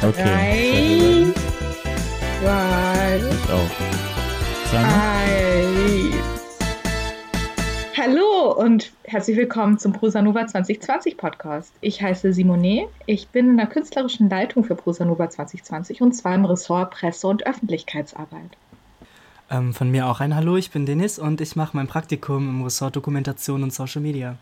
[0.00, 0.22] Okay.
[0.22, 1.26] Drei,
[2.40, 3.70] zwei, Ich auch.
[4.78, 6.14] Eins.
[7.96, 11.72] Hallo und herzlich willkommen zum Prosanova 2020 Podcast.
[11.80, 12.86] Ich heiße Simone.
[13.06, 17.44] Ich bin in der künstlerischen Leitung für Prosanova 2020 und zwar im Ressort Presse- und
[17.44, 18.56] Öffentlichkeitsarbeit.
[19.50, 22.62] Ähm, von mir auch ein Hallo, ich bin Denis und ich mache mein Praktikum im
[22.62, 24.36] Ressort Dokumentation und Social Media.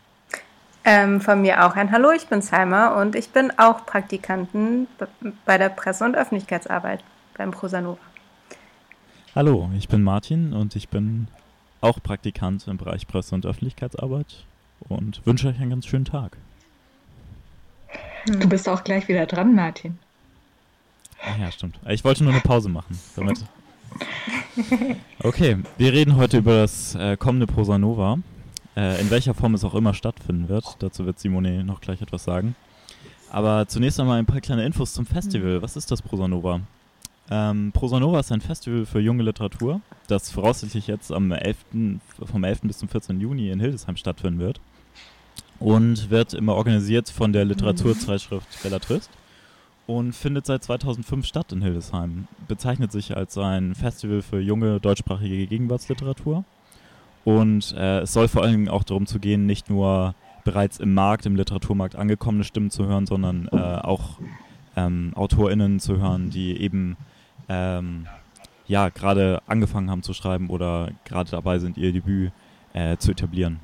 [0.89, 5.33] Ähm, von mir auch ein Hallo, ich bin Salma und ich bin auch Praktikantin b-
[5.45, 7.03] bei der Presse- und Öffentlichkeitsarbeit
[7.37, 7.99] beim Prosanova.
[9.35, 11.27] Hallo, ich bin Martin und ich bin
[11.81, 14.45] auch Praktikant im Bereich Presse- und Öffentlichkeitsarbeit
[14.89, 16.37] und wünsche euch einen ganz schönen Tag.
[18.27, 19.99] Du bist auch gleich wieder dran, Martin.
[21.21, 21.81] Ah ja, stimmt.
[21.89, 23.45] Ich wollte nur eine Pause machen, damit.
[25.23, 28.19] Okay, wir reden heute über das äh, kommende Prosanova.
[28.77, 30.77] Äh, in welcher Form es auch immer stattfinden wird.
[30.81, 32.55] Dazu wird Simone noch gleich etwas sagen.
[33.31, 35.63] Aber zunächst einmal ein paar kleine Infos zum Festival.
[35.63, 36.61] Was ist das Prosanova?
[37.31, 41.57] Ähm, Prosanova ist ein Festival für junge Literatur, das voraussichtlich jetzt am 11.,
[42.25, 42.61] vom 11.
[42.63, 43.21] bis zum 14.
[43.21, 44.61] Juni in Hildesheim stattfinden wird.
[45.59, 49.11] Und wird immer organisiert von der Literaturzeitschrift Bellatrist
[49.87, 52.29] und findet seit 2005 statt in Hildesheim.
[52.47, 56.45] Bezeichnet sich als ein Festival für junge deutschsprachige Gegenwartsliteratur.
[57.27, 60.95] Und äh, es soll vor allen Dingen auch darum zu gehen, nicht nur bereits im
[60.95, 64.21] Markt, im Literaturmarkt angekommene Stimmen zu hören, sondern äh, auch
[64.77, 66.97] ähm, AutorInnen zu hören, die eben
[67.49, 68.07] ähm,
[68.69, 72.31] ja gerade angefangen haben zu schreiben oder gerade dabei sind, ihr Debüt
[72.75, 73.59] äh, zu etablieren.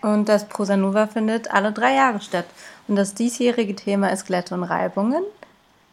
[0.00, 2.46] Und das Prosanova findet alle drei Jahre statt.
[2.88, 5.24] Und das diesjährige Thema ist Glätte und Reibungen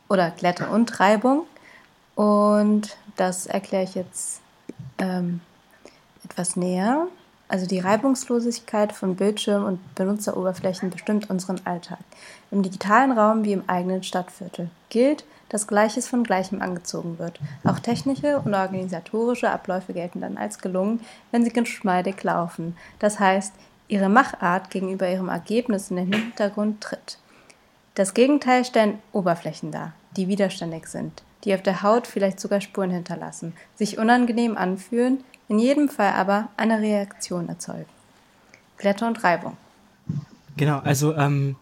[0.07, 1.45] oder Glätte und Reibung.
[2.15, 4.41] Und das erkläre ich jetzt
[4.97, 5.41] ähm,
[6.23, 7.07] etwas näher.
[7.47, 11.99] Also die Reibungslosigkeit von Bildschirm und Benutzeroberflächen bestimmt unseren Alltag.
[12.49, 17.39] Im digitalen Raum wie im eigenen Stadtviertel gilt, dass Gleiches von Gleichem angezogen wird.
[17.63, 22.75] Auch technische und organisatorische Abläufe gelten dann als gelungen, wenn sie geschmeidig laufen.
[22.97, 23.53] Das heißt,
[23.87, 27.19] ihre Machart gegenüber ihrem Ergebnis in den Hintergrund tritt.
[27.93, 32.91] Das Gegenteil stellen Oberflächen dar, die widerständig sind, die auf der Haut vielleicht sogar Spuren
[32.91, 37.89] hinterlassen, sich unangenehm anfühlen, in jedem Fall aber eine Reaktion erzeugen.
[38.77, 39.57] Glätte und Reibung.
[40.55, 41.55] Genau, also ähm,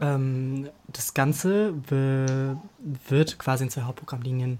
[0.00, 4.58] ähm, das Ganze wird quasi in zwei Hauptprogrammlinien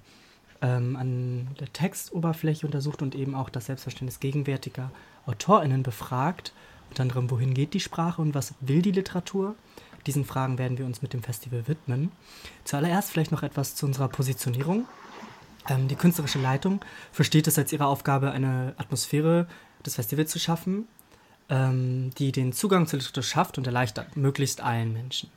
[0.63, 4.91] ähm, an der Textoberfläche untersucht und eben auch das Selbstverständnis gegenwärtiger
[5.27, 6.53] AutorInnen befragt.
[6.91, 9.55] Unter anderem, wohin geht die Sprache und was will die Literatur?
[10.07, 12.13] Diesen Fragen werden wir uns mit dem Festival widmen.
[12.65, 14.87] Zuallererst vielleicht noch etwas zu unserer Positionierung.
[15.69, 16.81] Ähm, die künstlerische Leitung
[17.13, 19.47] versteht es als ihre Aufgabe, eine Atmosphäre
[19.85, 20.87] des Festivals zu schaffen,
[21.49, 25.31] ähm, die den Zugang zur Literatur schafft und erleichtert, möglichst allen Menschen.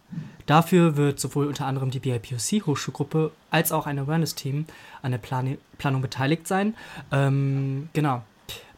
[0.45, 4.65] Dafür wird sowohl unter anderem die BIPOC Hochschulgruppe als auch ein Awareness-Team
[5.01, 6.75] an der Plani Planung beteiligt sein.
[7.11, 8.23] Ähm, genau.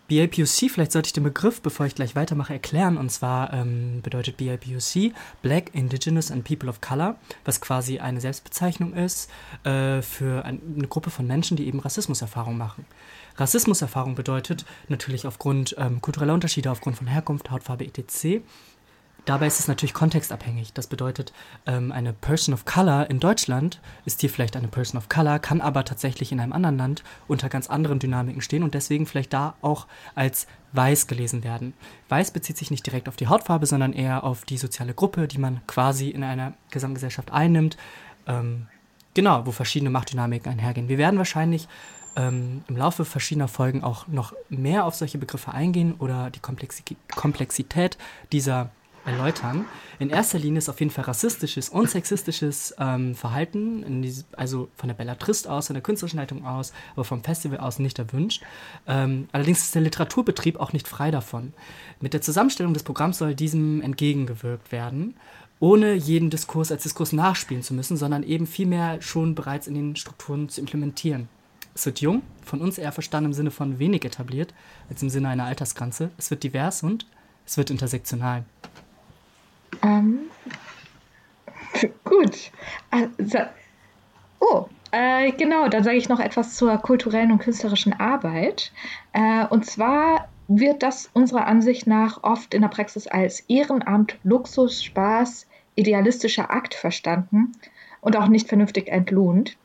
[0.09, 2.97] BIPOC, vielleicht sollte ich den Begriff, bevor ich gleich weitermache, erklären.
[2.97, 7.15] Und zwar ähm, bedeutet BIPOC Black, Indigenous and People of Color,
[7.45, 9.29] was quasi eine Selbstbezeichnung ist
[9.63, 12.85] äh, für ein, eine Gruppe von Menschen, die eben Rassismuserfahrung machen.
[13.37, 18.41] Rassismuserfahrung bedeutet natürlich aufgrund ähm, kultureller Unterschiede, aufgrund von Herkunft, Hautfarbe etc.
[19.29, 20.73] Dabei ist es natürlich kontextabhängig.
[20.73, 21.33] Das bedeutet,
[21.67, 25.61] ähm, eine Person of Color in Deutschland ist hier vielleicht eine Person of Color, kann
[25.61, 29.53] aber tatsächlich in einem anderen Land unter ganz anderen Dynamiken stehen und deswegen vielleicht da
[29.61, 29.85] auch
[30.15, 31.75] als weiß gelesen werden.
[32.07, 35.37] Weiß bezieht sich nicht direkt auf die Hautfarbe, sondern eher auf die soziale Gruppe, die
[35.37, 37.77] man quasi in einer Gesamtgesellschaft einnimmt.
[38.25, 38.65] Ähm,
[39.13, 40.89] genau, wo verschiedene Machtdynamiken einhergehen.
[40.89, 41.67] Wir werden wahrscheinlich
[42.15, 46.83] ähm, im Laufe verschiedener Folgen auch noch mehr auf solche Begriffe eingehen oder die Komplexi
[47.15, 47.99] Komplexität
[48.31, 48.71] dieser
[49.05, 49.65] erläutern.
[49.99, 54.87] In erster Linie ist auf jeden Fall rassistisches und sexistisches ähm, Verhalten, diese, also von
[54.87, 58.43] der Bellatrist aus, von der künstlerischen Leitung aus, aber vom Festival aus nicht erwünscht.
[58.87, 61.53] Ähm, allerdings ist der Literaturbetrieb auch nicht frei davon.
[61.99, 65.15] Mit der Zusammenstellung des Programms soll diesem entgegengewirkt werden,
[65.59, 69.95] ohne jeden Diskurs als Diskurs nachspielen zu müssen, sondern eben vielmehr schon bereits in den
[69.95, 71.27] Strukturen zu implementieren.
[71.75, 74.53] Es wird jung, von uns eher verstanden im Sinne von wenig etabliert,
[74.89, 76.09] als im Sinne einer Altersgrenze.
[76.17, 77.05] Es wird divers und
[77.45, 78.45] es wird intersektional.
[79.81, 80.19] Ähm,
[82.03, 82.51] gut.
[82.91, 83.39] Also,
[84.39, 88.71] oh, äh, genau, dann sage ich noch etwas zur kulturellen und künstlerischen Arbeit.
[89.13, 94.83] Äh, und zwar wird das unserer Ansicht nach oft in der Praxis als Ehrenamt, Luxus,
[94.83, 95.45] Spaß,
[95.75, 97.51] idealistischer Akt verstanden
[98.01, 99.57] und auch nicht vernünftig entlohnt.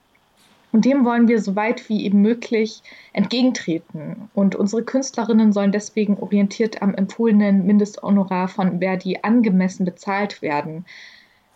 [0.74, 2.82] Und dem wollen wir so weit wie eben möglich
[3.12, 4.28] entgegentreten.
[4.34, 10.84] Und unsere Künstlerinnen sollen deswegen orientiert am empfohlenen Mindesthonorar von Verdi angemessen bezahlt werden.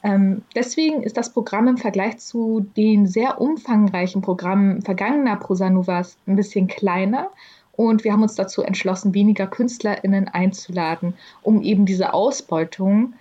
[0.05, 6.37] Ähm, deswegen ist das Programm im Vergleich zu den sehr umfangreichen Programmen vergangener Prosanovas ein
[6.37, 7.33] bisschen kleiner.
[7.73, 13.15] Und wir haben uns dazu entschlossen, weniger KünstlerInnen einzuladen, um eben diese Ausbeutung,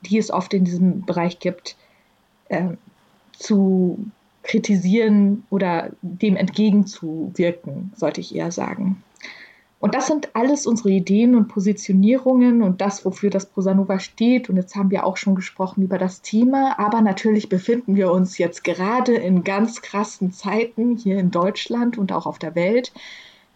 [0.00, 1.76] die es oft in diesem Bereich gibt,
[2.48, 2.70] äh,
[3.38, 4.04] zu
[4.44, 9.02] kritisieren oder dem entgegenzuwirken, sollte ich eher sagen.
[9.80, 14.48] Und das sind alles unsere Ideen und Positionierungen und das, wofür das Prosanova steht.
[14.48, 16.78] Und jetzt haben wir auch schon gesprochen über das Thema.
[16.78, 22.12] Aber natürlich befinden wir uns jetzt gerade in ganz krassen Zeiten hier in Deutschland und
[22.12, 22.92] auch auf der Welt.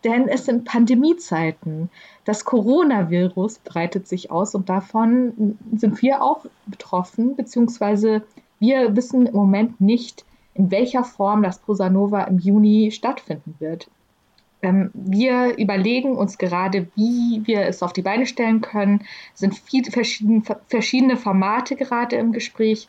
[0.05, 1.89] Denn es sind Pandemiezeiten.
[2.27, 8.23] Das Coronavirus breitet sich aus und davon sind wir auch betroffen, beziehungsweise
[8.61, 10.27] wir wissen im Moment nicht,
[10.59, 13.89] in welcher Form das Prosanova im Juni stattfinden wird.
[14.61, 19.05] Ähm, wir überlegen uns gerade, wie wir es auf die Beine stellen können.
[19.33, 22.89] Es sind viele verschiedene, verschiedene Formate gerade im Gespräch.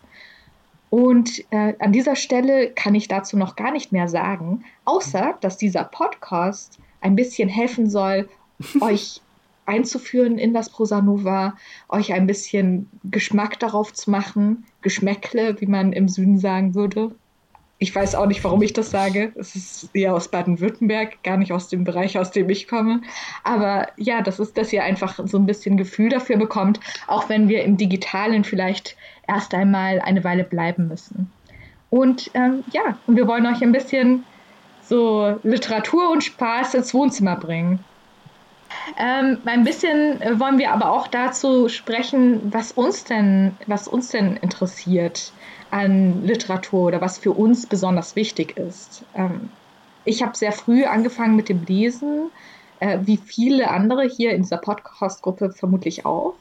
[0.90, 5.58] Und äh, an dieser Stelle kann ich dazu noch gar nicht mehr sagen, außer dass
[5.58, 8.28] dieser Podcast ein bisschen helfen soll,
[8.82, 9.22] euch
[9.68, 11.56] einzuführen in das Prosanova,
[11.88, 17.12] euch ein bisschen Geschmack darauf zu machen, Geschmäckle, wie man im Süden sagen würde.
[17.82, 19.32] Ich weiß auch nicht, warum ich das sage.
[19.36, 23.02] Es ist eher aus Baden-Württemberg, gar nicht aus dem Bereich, aus dem ich komme.
[23.46, 27.48] Aber ja, das ist, dass ihr einfach so ein bisschen Gefühl dafür bekommt, auch wenn
[27.48, 28.98] wir im Digitalen vielleicht
[29.30, 31.32] erst einmal eine Weile bleiben müssen.
[31.90, 34.26] Und ähm, ja, und wir wollen euch ein bisschen
[34.84, 37.80] so Literatur und Spaß ins Wohnzimmer bringen.
[38.98, 44.38] Ähm, ein bisschen wollen wir aber auch dazu sprechen, was uns denn, was uns denn
[44.38, 45.32] interessiert
[45.72, 49.04] an Literatur oder was für uns besonders wichtig ist.
[49.16, 49.50] Ähm,
[50.06, 52.32] ich habe sehr früh angefangen mit dem Lesen,
[52.80, 56.36] äh, wie viele andere hier in dieser Podcast-Gruppe vermutlich auch.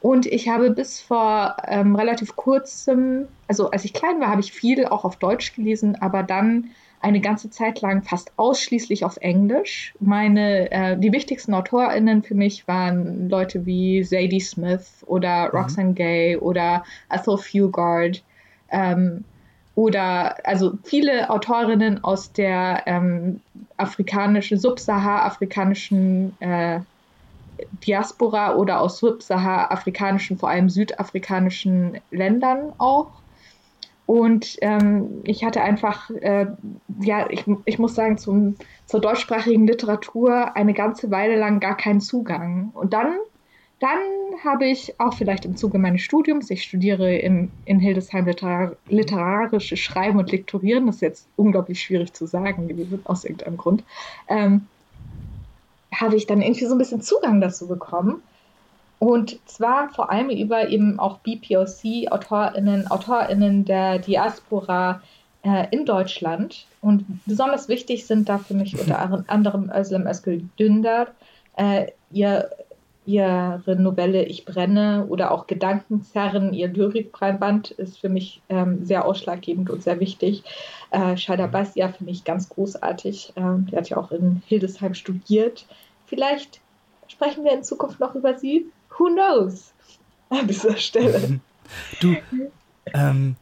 [0.00, 4.52] Und ich habe bis vor ähm, relativ kurzem, also als ich klein war, habe ich
[4.52, 6.70] viel auch auf Deutsch gelesen, aber dann
[7.00, 9.94] eine ganze Zeit lang fast ausschließlich auf Englisch.
[10.00, 15.58] Meine, äh, die wichtigsten AutorInnen für mich waren Leute wie Zadie Smith oder mhm.
[15.58, 18.22] Roxane Gay oder Ethel Fugard
[18.74, 19.24] ähm,
[19.74, 23.40] oder also viele Autorinnen aus der ähm,
[23.76, 26.80] afrikanischen, subsahara-afrikanischen äh,
[27.86, 33.10] Diaspora oder aus subsahara-afrikanischen, vor allem südafrikanischen Ländern auch.
[34.06, 36.46] Und ähm, ich hatte einfach, äh,
[37.00, 38.56] ja, ich, ich muss sagen, zum,
[38.86, 42.70] zur deutschsprachigen Literatur eine ganze Weile lang gar keinen Zugang.
[42.74, 43.14] Und dann
[43.84, 43.98] dann
[44.42, 49.78] habe ich auch vielleicht im Zuge meines Studiums, ich studiere in, in Hildesheim Literar literarisches
[49.78, 53.84] Schreiben und Lektorieren, das ist jetzt unglaublich schwierig zu sagen gewesen, aus irgendeinem Grund,
[54.28, 54.66] ähm,
[55.94, 58.22] habe ich dann irgendwie so ein bisschen Zugang dazu bekommen.
[59.00, 65.02] Und zwar vor allem über eben auch BPOC, AutorInnen, AutorInnen der Diaspora
[65.42, 66.66] äh, in Deutschland.
[66.80, 71.08] Und besonders wichtig sind da für mich unter anderem Özlem Özgül Dündar,
[71.56, 72.48] äh, ihr
[73.06, 79.70] ihre Novelle Ich brenne oder auch Gedankenzerren, ihr Lyrikband ist für mich ähm, sehr ausschlaggebend
[79.70, 80.42] und sehr wichtig.
[80.90, 83.34] Äh, Shada Basia finde ich ganz großartig.
[83.36, 85.66] Ähm, die hat ja auch in Hildesheim studiert.
[86.06, 86.60] Vielleicht
[87.08, 88.66] sprechen wir in Zukunft noch über sie.
[88.98, 89.74] Who knows?
[90.30, 91.40] An dieser Stelle.
[92.00, 92.16] Du,
[92.94, 93.36] ähm,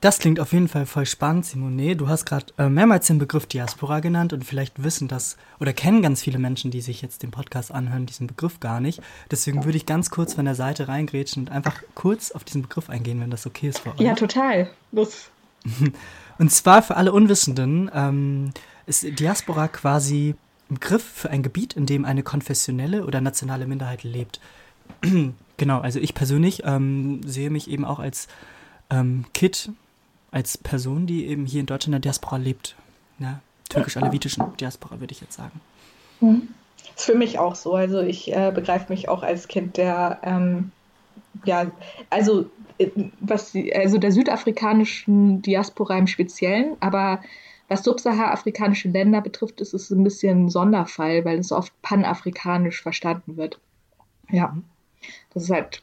[0.00, 1.96] das klingt auf jeden Fall voll spannend, Simone.
[1.96, 6.02] Du hast gerade äh, mehrmals den Begriff Diaspora genannt und vielleicht wissen das oder kennen
[6.02, 9.00] ganz viele Menschen, die sich jetzt den Podcast anhören, diesen Begriff gar nicht.
[9.30, 12.90] Deswegen würde ich ganz kurz von der Seite reingrätschen und einfach kurz auf diesen Begriff
[12.90, 14.00] eingehen, wenn das okay ist für euch.
[14.00, 14.70] Ja, total.
[14.92, 15.30] Los.
[16.38, 18.50] Und zwar für alle Unwissenden ähm,
[18.84, 20.34] ist Diaspora quasi
[20.70, 24.40] ein Begriff für ein Gebiet, in dem eine konfessionelle oder nationale Minderheit lebt.
[25.56, 28.28] genau, also ich persönlich ähm, sehe mich eben auch als
[28.90, 29.70] ähm, Kid
[30.36, 32.76] als Person, die eben hier in Deutschland in der Diaspora lebt.
[33.18, 33.40] Ja,
[33.70, 35.62] türkisch-alevitischen Diaspora, würde ich jetzt sagen.
[36.20, 36.48] Mhm.
[36.94, 37.72] Ist für mich auch so.
[37.72, 40.72] Also ich äh, begreife mich auch als Kind der, ähm,
[41.46, 41.70] ja,
[42.10, 47.22] also äh, was also der südafrikanischen Diaspora im Speziellen, aber
[47.68, 53.38] was subsahara-afrikanische Länder betrifft, ist es ein bisschen ein Sonderfall, weil es oft panafrikanisch verstanden
[53.38, 53.58] wird.
[54.30, 54.54] Ja,
[55.32, 55.82] das ist halt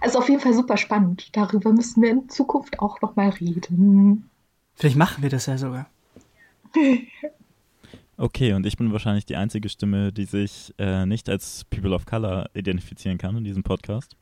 [0.00, 1.36] also auf jeden Fall super spannend.
[1.36, 4.30] Darüber müssen wir in Zukunft auch noch mal reden.
[4.74, 5.86] Vielleicht machen wir das ja sogar.
[8.20, 12.04] Okay, und ich bin wahrscheinlich die einzige Stimme, die sich äh, nicht als People of
[12.04, 14.16] Color identifizieren kann in diesem Podcast.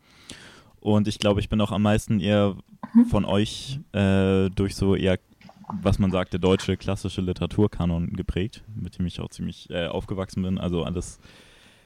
[0.81, 2.57] Und ich glaube, ich bin auch am meisten eher
[2.93, 3.07] mhm.
[3.07, 5.19] von euch äh, durch so eher,
[5.81, 10.43] was man sagt, der deutsche klassische Literaturkanon geprägt, mit dem ich auch ziemlich äh, aufgewachsen
[10.43, 10.59] bin.
[10.59, 11.19] Also alles,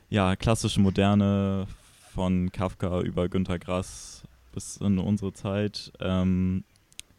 [0.08, 1.68] ja, klassische, moderne
[2.20, 5.90] von Kafka über Günter Grass bis in unsere Zeit.
[6.00, 6.64] Ähm,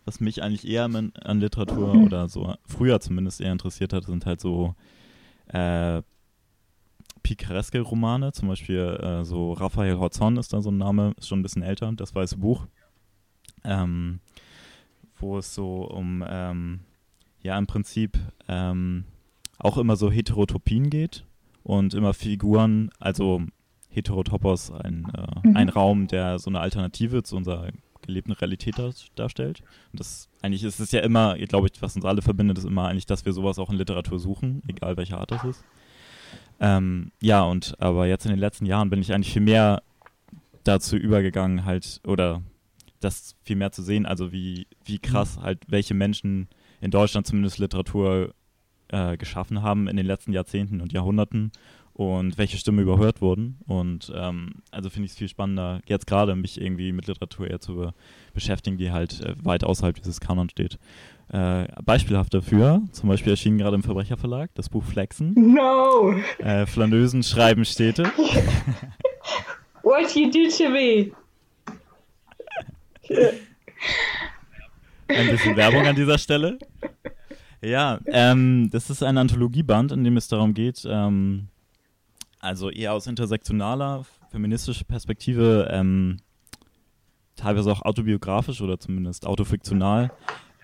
[0.05, 4.39] was mich eigentlich eher an, Literatur oder so früher zumindest eher interessiert hat, sind halt
[4.39, 4.75] so
[5.47, 6.03] äh,
[7.23, 11.39] pikareske Romane, zum Beispiel äh, so Raphael Horzon ist da so ein Name, ist schon
[11.39, 12.67] ein bisschen älter, das weiße Buch,
[13.63, 14.19] ähm,
[15.15, 16.81] wo es so um, ähm,
[17.41, 19.05] ja im Prinzip ähm,
[19.57, 21.25] auch immer so Heterotopien geht
[21.63, 23.41] und immer Figuren, also
[23.91, 25.57] Heterotopos, ein, äh, mhm.
[25.57, 27.67] ein Raum, der so eine Alternative zu unserer
[28.01, 28.75] gelebten Realität
[29.15, 29.61] darstellt.
[29.91, 32.87] Und das eigentlich ist es ja immer, glaube ich, was uns alle verbindet, ist immer
[32.87, 35.63] eigentlich, dass wir sowas auch in Literatur suchen, egal welche Art das ist.
[36.59, 39.81] Ähm, ja, und aber jetzt in den letzten Jahren bin ich eigentlich viel mehr
[40.63, 42.41] dazu übergegangen, halt, oder
[42.99, 46.47] das viel mehr zu sehen, also wie, wie krass halt welche Menschen
[46.81, 48.33] in Deutschland zumindest Literatur
[48.89, 51.51] äh, geschaffen haben in den letzten Jahrzehnten und Jahrhunderten
[51.93, 53.59] und welche Stimmen überhört wurden.
[53.67, 57.59] Und ähm, also finde ich es viel spannender, jetzt gerade mich irgendwie mit Literatur eher
[57.59, 57.93] zu be
[58.33, 60.79] beschäftigen, die halt äh, weit außerhalb dieses Kanon steht.
[61.33, 65.33] Äh, beispielhaft dafür, zum Beispiel erschien gerade im Verbrecherverlag das Buch Flexen.
[65.35, 66.13] No!
[66.39, 68.03] Äh, Flanösen schreiben Städte.
[69.83, 71.11] What you do to me?
[75.07, 76.57] Ein bisschen Werbung an dieser Stelle.
[77.61, 81.47] Ja, ähm, das ist ein Anthologieband, in dem es darum geht, ähm,
[82.41, 86.17] also eher aus intersektionaler, feministischer Perspektive, ähm,
[87.35, 90.11] teilweise auch autobiografisch oder zumindest autofiktional,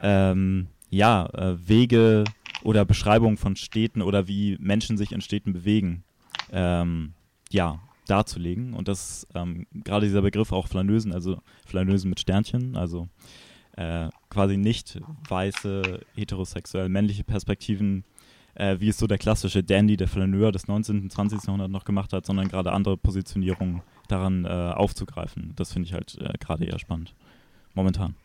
[0.01, 2.23] ähm, ja, äh, Wege
[2.63, 6.03] oder Beschreibungen von Städten oder wie Menschen sich in Städten bewegen,
[6.51, 7.13] ähm,
[7.51, 8.73] ja, darzulegen.
[8.73, 13.07] Und das ähm, gerade dieser Begriff auch Flanösen, also Flanösen mit Sternchen, also
[13.75, 18.03] äh, quasi nicht weiße, heterosexuell männliche Perspektiven
[18.57, 21.01] äh, wie es so der klassische Dandy, der Flaneur des 19.
[21.03, 21.43] und 20.
[21.43, 25.53] Jahrhunderts noch gemacht hat, sondern gerade andere Positionierungen daran äh, aufzugreifen.
[25.55, 27.13] Das finde ich halt äh, gerade eher spannend.
[27.73, 28.15] Momentan.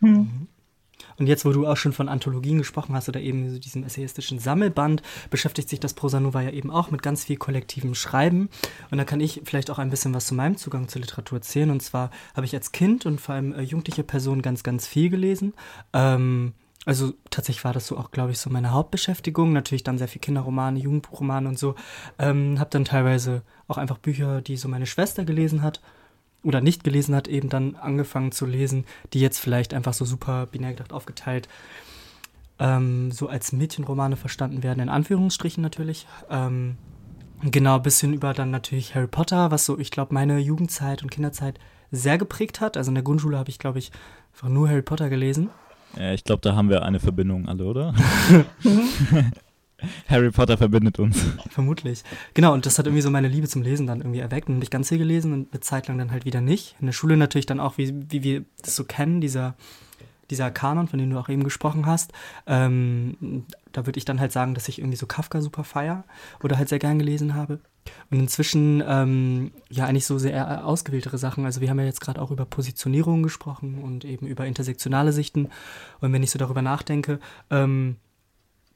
[0.00, 0.48] Mhm.
[1.18, 4.38] Und jetzt, wo du auch schon von Anthologien gesprochen hast oder eben so diesem essayistischen
[4.38, 8.48] Sammelband, beschäftigt sich das Prosanova ja eben auch mit ganz viel kollektivem Schreiben.
[8.90, 11.70] Und da kann ich vielleicht auch ein bisschen was zu meinem Zugang zur Literatur erzählen.
[11.70, 15.08] Und zwar habe ich als Kind und vor allem äh, jugendliche Person ganz, ganz viel
[15.08, 15.54] gelesen.
[15.92, 16.54] Ähm,
[16.86, 19.52] also tatsächlich war das so auch, glaube ich, so meine Hauptbeschäftigung.
[19.52, 21.74] Natürlich dann sehr viel Kinderromane, Jugendbuchromane und so.
[22.18, 25.82] Ähm, habe dann teilweise auch einfach Bücher, die so meine Schwester gelesen hat
[26.42, 30.46] oder nicht gelesen hat, eben dann angefangen zu lesen, die jetzt vielleicht einfach so super
[30.46, 31.48] binär gedacht aufgeteilt
[32.58, 36.06] ähm, so als Mädchenromane verstanden werden, in Anführungsstrichen natürlich.
[36.30, 36.76] Ähm,
[37.42, 41.58] genau, bisschen über dann natürlich Harry Potter, was so, ich glaube, meine Jugendzeit und Kinderzeit
[41.90, 42.76] sehr geprägt hat.
[42.76, 43.92] Also in der Grundschule habe ich, glaube ich,
[44.32, 45.50] einfach nur Harry Potter gelesen.
[45.96, 47.94] Ja, ich glaube, da haben wir eine Verbindung alle, oder?
[50.08, 51.22] Harry Potter verbindet uns.
[51.50, 52.02] Vermutlich.
[52.34, 54.48] Genau, und das hat irgendwie so meine Liebe zum Lesen dann irgendwie erweckt.
[54.48, 56.76] Und ich ganz viel gelesen und eine Zeit lang dann halt wieder nicht.
[56.80, 59.54] In der Schule natürlich dann auch, wie, wie wir das so kennen, dieser,
[60.30, 62.12] dieser Kanon, von dem du auch eben gesprochen hast.
[62.46, 66.04] Ähm, da würde ich dann halt sagen, dass ich irgendwie so Kafka super feier
[66.42, 67.60] oder halt sehr gern gelesen habe.
[68.10, 71.44] Und inzwischen ähm, ja eigentlich so sehr ausgewähltere Sachen.
[71.44, 75.48] Also wir haben ja jetzt gerade auch über Positionierungen gesprochen und eben über intersektionale Sichten.
[76.00, 77.96] Und wenn ich so darüber nachdenke, ähm,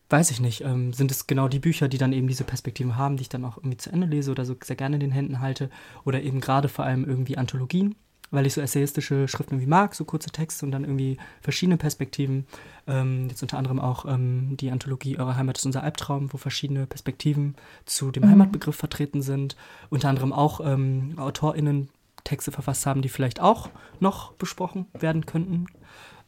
[0.09, 3.17] weiß ich nicht, ähm, sind es genau die Bücher, die dann eben diese Perspektiven haben,
[3.17, 5.41] die ich dann auch irgendwie zu Ende lese oder so sehr gerne in den Händen
[5.41, 5.71] halte.
[6.05, 7.95] Oder eben gerade vor allem irgendwie Anthologien
[8.31, 12.47] weil ich so essayistische Schriften irgendwie mag, so kurze Texte und dann irgendwie verschiedene Perspektiven.
[12.87, 16.87] Ähm, jetzt unter anderem auch ähm, die Anthologie Eure Heimat ist unser Albtraum, wo verschiedene
[16.87, 17.57] Perspektiven
[17.87, 18.31] zu dem mhm.
[18.31, 19.57] Heimatbegriff vertreten sind.
[19.89, 21.89] Unter anderem auch ähm, AutorInnen
[22.25, 25.67] Texte verfasst haben, die vielleicht auch noch besprochen werden könnten.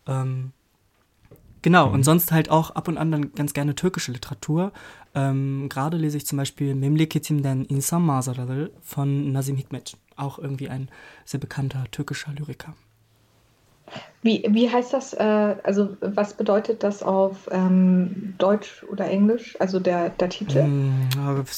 [0.06, 0.52] Ähm,
[1.62, 1.94] Genau, mhm.
[1.94, 4.73] und sonst halt auch ab und an dann ganz gerne türkische Literatur.
[5.14, 10.88] Ähm, Gerade lese ich zum Beispiel Memleketimden İnsan Manzaraları von Nazim Hikmet auch irgendwie ein
[11.25, 12.75] sehr bekannter türkischer Lyriker.
[14.23, 19.81] Wie, wie heißt das, äh, also was bedeutet das auf ähm, Deutsch oder Englisch, also
[19.81, 20.62] der, der Titel?
[20.62, 21.09] Mm,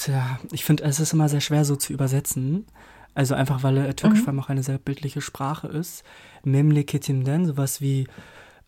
[0.06, 2.66] ja, ich finde, es ist immer sehr schwer so zu übersetzen.
[3.14, 4.24] Also einfach, weil äh, Türkisch mhm.
[4.24, 6.04] vor allem auch eine sehr bildliche Sprache ist.
[6.42, 8.08] Memleketimden, sowas wie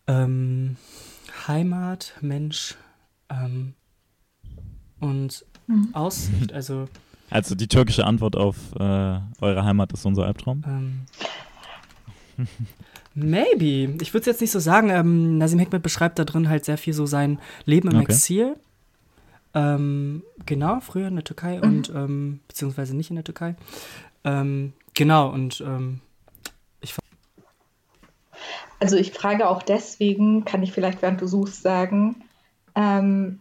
[0.07, 0.77] ähm,
[1.47, 2.75] Heimat, Mensch
[3.29, 3.73] ähm,
[4.99, 5.89] und mhm.
[5.93, 6.87] Aussicht, also
[7.29, 10.63] also die türkische Antwort auf äh, eure Heimat ist unser Albtraum?
[10.65, 10.99] Ähm,
[13.15, 13.97] maybe.
[14.01, 14.89] Ich würde es jetzt nicht so sagen.
[14.89, 18.11] Ähm, Nazim Hikmet beschreibt da drin halt sehr viel so sein Leben im okay.
[18.11, 18.55] Exil.
[19.53, 21.63] Ähm, genau, früher in der Türkei mhm.
[21.63, 23.55] und ähm, beziehungsweise nicht in der Türkei.
[24.23, 25.99] Ähm, genau, und ähm,
[26.81, 26.95] ich
[28.79, 32.23] Also ich frage auch deswegen, kann ich vielleicht, während du suchst, sagen,
[32.75, 33.39] ähm,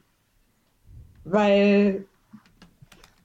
[1.24, 2.06] weil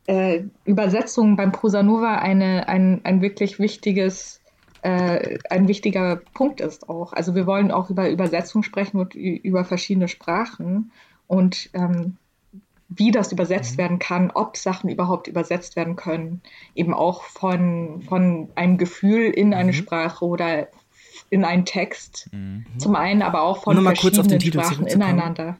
[0.07, 4.41] äh, Übersetzung beim Prosanova eine, ein, ein wirklich wichtiges
[4.81, 7.13] äh, ein wichtiger Punkt ist auch.
[7.13, 10.91] Also wir wollen auch über Übersetzung sprechen und über verschiedene Sprachen
[11.27, 12.17] und ähm,
[12.89, 13.77] wie das übersetzt mhm.
[13.77, 16.41] werden kann, ob Sachen überhaupt übersetzt werden können,
[16.75, 19.75] eben auch von, von einem Gefühl in eine mhm.
[19.75, 20.67] Sprache oder
[21.29, 22.29] in einen Text.
[22.33, 22.65] Mhm.
[22.77, 25.57] Zum einen, aber auch von verschiedenen Sprachen ineinander.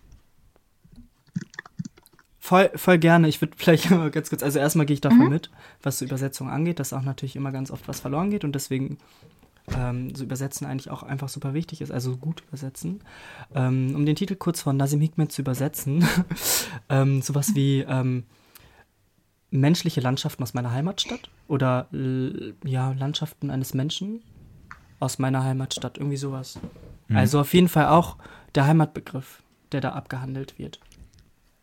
[2.44, 3.28] Voll, voll gerne.
[3.28, 5.30] Ich würde vielleicht ganz kurz, also erstmal gehe ich davon mhm.
[5.30, 5.52] mit,
[5.84, 8.98] was so Übersetzung angeht, dass auch natürlich immer ganz oft was verloren geht und deswegen
[9.78, 13.04] ähm, so Übersetzen eigentlich auch einfach super wichtig ist, also gut übersetzen.
[13.54, 16.04] Ähm, um den Titel kurz von Nazim Hikmet zu übersetzen,
[16.90, 18.24] ähm, sowas wie ähm,
[19.52, 24.24] menschliche Landschaften aus meiner Heimatstadt oder ja, Landschaften eines Menschen
[25.00, 26.60] aus meiner Heimatstadt, irgendwie sowas.
[27.08, 27.18] Mhm.
[27.18, 28.18] Also auf jeden Fall auch
[28.56, 29.44] der Heimatbegriff,
[29.74, 30.80] der da abgehandelt wird.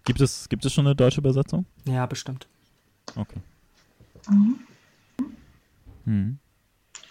[0.09, 1.67] Gibt es, gibt es schon eine deutsche Übersetzung?
[1.85, 2.49] Ja, bestimmt.
[3.15, 3.43] Okay.
[4.31, 4.59] Mhm.
[6.07, 6.39] Mhm.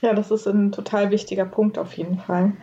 [0.02, 2.54] Ja, das ist ein total wichtiger Punkt auf jeden Fall.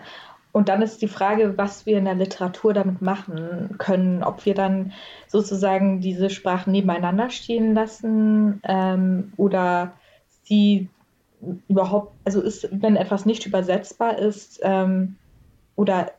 [0.50, 4.54] Und dann ist die Frage, was wir in der Literatur damit machen können, ob wir
[4.54, 4.92] dann
[5.28, 9.92] sozusagen diese Sprachen nebeneinander stehen lassen ähm, oder
[10.42, 10.88] sie
[11.68, 15.14] überhaupt, also ist, wenn etwas nicht übersetzbar ist ähm,
[15.76, 16.10] oder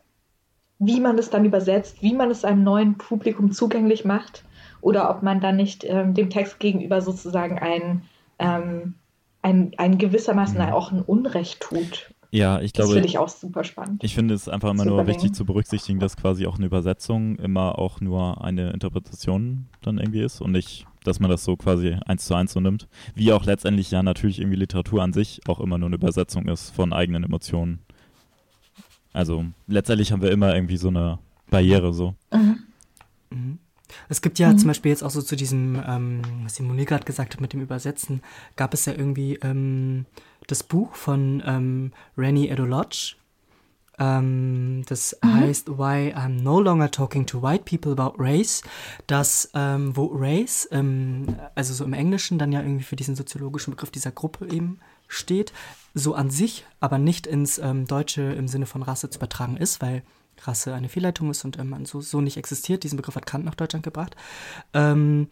[0.79, 4.43] wie man es dann übersetzt, wie man es einem neuen Publikum zugänglich macht
[4.81, 8.03] oder ob man dann nicht ähm, dem Text gegenüber sozusagen ein,
[8.39, 8.95] ähm,
[9.41, 10.73] ein, ein gewissermaßen mhm.
[10.73, 12.11] auch ein Unrecht tut.
[12.31, 12.89] Ja, ich glaube.
[12.89, 14.03] Das finde ich auch super spannend.
[14.03, 17.79] Ich finde es einfach immer nur wichtig zu berücksichtigen, dass quasi auch eine Übersetzung immer
[17.79, 22.25] auch nur eine Interpretation dann irgendwie ist und nicht, dass man das so quasi eins
[22.25, 22.89] zu eins so nimmt.
[23.13, 26.71] Wie auch letztendlich ja natürlich irgendwie Literatur an sich auch immer nur eine Übersetzung ist
[26.71, 27.79] von eigenen Emotionen.
[29.15, 31.19] Also letztendlich haben wir immer irgendwie so eine
[31.49, 32.15] Barriere so.
[32.33, 32.63] Mhm.
[33.29, 33.59] Mhm.
[34.09, 34.57] Es gibt ja mhm.
[34.57, 37.61] zum Beispiel jetzt auch so zu diesem, ähm, was Simone gerade gesagt hat mit dem
[37.61, 38.21] Übersetzen,
[38.57, 40.05] gab es ja irgendwie ähm,
[40.47, 43.15] das Buch von ähm, Rennie Edolodge.
[43.97, 45.33] Ähm, das mhm.
[45.35, 48.63] heißt Why I'm No Longer Talking to White People About Race.
[49.07, 53.71] Das, ähm, wo Race, ähm, also so im Englischen dann ja irgendwie für diesen soziologischen
[53.71, 55.53] Begriff dieser Gruppe eben steht,
[55.95, 59.81] so an sich aber nicht ins ähm, Deutsche im Sinne von Rasse zu übertragen ist,
[59.81, 60.03] weil
[60.41, 62.83] Rasse eine Fehlleitung ist und ähm, so, so nicht existiert.
[62.83, 64.15] Diesen Begriff hat Kant nach Deutschland gebracht.
[64.73, 65.29] Ähm,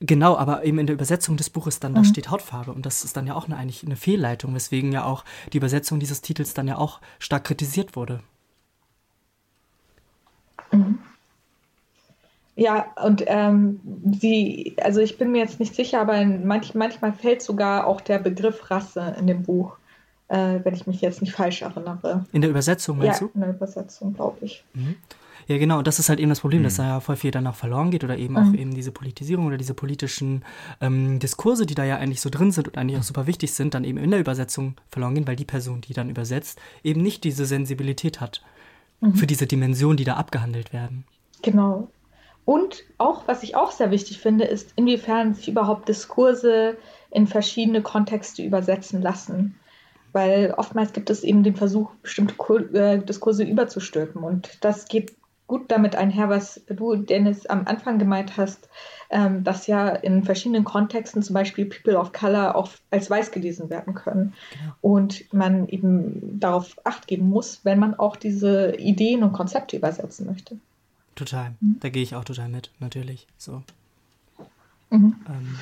[0.00, 1.96] genau, aber eben in der Übersetzung des Buches dann, mhm.
[1.96, 5.04] da steht Hautfarbe und das ist dann ja auch eine, eigentlich eine Fehlleitung, weswegen ja
[5.04, 8.20] auch die Übersetzung dieses Titels dann ja auch stark kritisiert wurde.
[12.56, 13.80] Ja, und ähm,
[14.20, 18.18] sie, also ich bin mir jetzt nicht sicher, aber manch, manchmal fällt sogar auch der
[18.18, 19.76] Begriff Rasse in dem Buch,
[20.28, 22.24] äh, wenn ich mich jetzt nicht falsch erinnere.
[22.32, 23.32] In der Übersetzung, meinst ja, du?
[23.34, 24.64] in der Übersetzung, glaube ich.
[24.74, 24.94] Mhm.
[25.46, 26.64] Ja, genau, und das ist halt eben das Problem, mhm.
[26.64, 28.40] dass da ja voll viel danach verloren geht oder eben mhm.
[28.40, 30.44] auch eben diese Politisierung oder diese politischen
[30.80, 33.74] ähm, Diskurse, die da ja eigentlich so drin sind und eigentlich auch super wichtig sind,
[33.74, 37.24] dann eben in der Übersetzung verloren gehen, weil die Person, die dann übersetzt, eben nicht
[37.24, 38.42] diese Sensibilität hat
[39.00, 39.14] mhm.
[39.14, 41.04] für diese Dimensionen, die da abgehandelt werden.
[41.42, 41.88] Genau,
[42.44, 46.76] und auch, was ich auch sehr wichtig finde, ist, inwiefern sich überhaupt Diskurse
[47.10, 49.56] in verschiedene Kontexte übersetzen lassen.
[50.12, 52.34] Weil oftmals gibt es eben den Versuch, bestimmte
[52.74, 54.22] äh, Diskurse überzustülpen.
[54.22, 55.14] Und das geht
[55.46, 58.68] gut damit einher, was du, Dennis, am Anfang gemeint hast,
[59.10, 63.70] ähm, dass ja in verschiedenen Kontexten zum Beispiel People of Color auch als weiß gelesen
[63.70, 64.34] werden können.
[64.52, 64.72] Genau.
[64.80, 70.26] Und man eben darauf acht geben muss, wenn man auch diese Ideen und Konzepte übersetzen
[70.26, 70.58] möchte.
[71.14, 71.54] Total.
[71.60, 71.76] Mhm.
[71.80, 73.26] Da gehe ich auch total mit, natürlich.
[73.38, 73.62] So.
[74.90, 75.16] Mhm.
[75.28, 75.58] Ähm.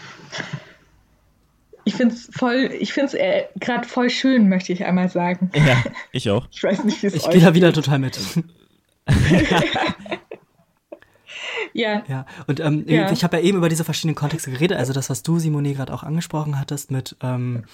[1.84, 5.50] Ich finde es voll, ich finde es äh, gerade voll schön, möchte ich einmal sagen.
[5.54, 6.46] Ja, ich auch.
[6.50, 8.18] ich weiß nicht, wie es Ich gehe da wieder total mit.
[11.72, 12.04] ja.
[12.06, 13.10] Ja, und ähm, ja.
[13.10, 15.92] ich habe ja eben über diese verschiedenen Kontexte geredet, also das, was du, Simone, gerade
[15.92, 17.64] auch angesprochen hattest mit ähm,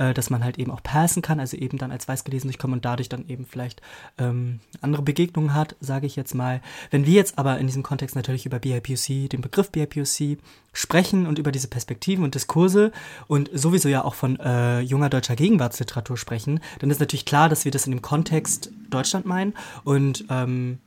[0.00, 2.78] äh, dass man halt eben auch passen kann, also eben dann als weiß gelesen durchkommen
[2.78, 3.82] und dadurch dann eben vielleicht
[4.16, 6.62] ähm, andere Begegnungen hat, sage ich jetzt mal.
[6.90, 10.38] Wenn wir jetzt aber in diesem Kontext natürlich über BIPOC, den Begriff BIPOC
[10.72, 12.92] sprechen und über diese Perspektiven und Diskurse
[13.28, 17.66] und sowieso ja auch von äh, junger deutscher Gegenwartsliteratur sprechen, dann ist natürlich klar, dass
[17.66, 19.52] wir das in dem Kontext Deutschland meinen
[19.84, 20.78] und ähm,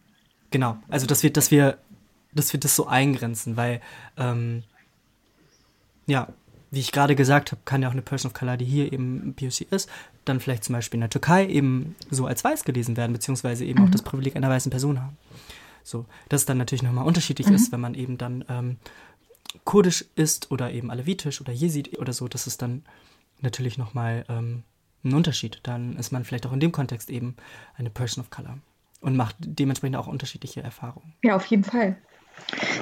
[0.50, 1.78] genau, also dass wir, dass wir,
[2.34, 3.80] dass wir das so eingrenzen, weil
[4.18, 4.64] ähm,
[6.08, 6.30] ja,
[6.74, 9.36] wie ich gerade gesagt habe, kann ja auch eine Person of Color, die hier eben
[9.36, 9.88] POC ist,
[10.26, 13.80] dann vielleicht zum Beispiel in der Türkei eben so als weiß gelesen werden, beziehungsweise eben
[13.80, 13.86] mhm.
[13.86, 15.16] auch das Privileg einer weißen Person haben.
[15.84, 17.54] So, dass es dann natürlich nochmal unterschiedlich mhm.
[17.54, 18.78] ist, wenn man eben dann ähm,
[19.66, 22.84] kurdisch ist oder eben alevitisch oder Jesid oder so, das ist dann
[23.42, 24.64] natürlich nochmal ähm,
[25.04, 25.60] ein Unterschied.
[25.62, 27.36] Dann ist man vielleicht auch in dem Kontext eben
[27.78, 28.58] eine Person of Color
[29.00, 31.14] und macht dementsprechend auch unterschiedliche Erfahrungen.
[31.22, 31.98] Ja, auf jeden Fall.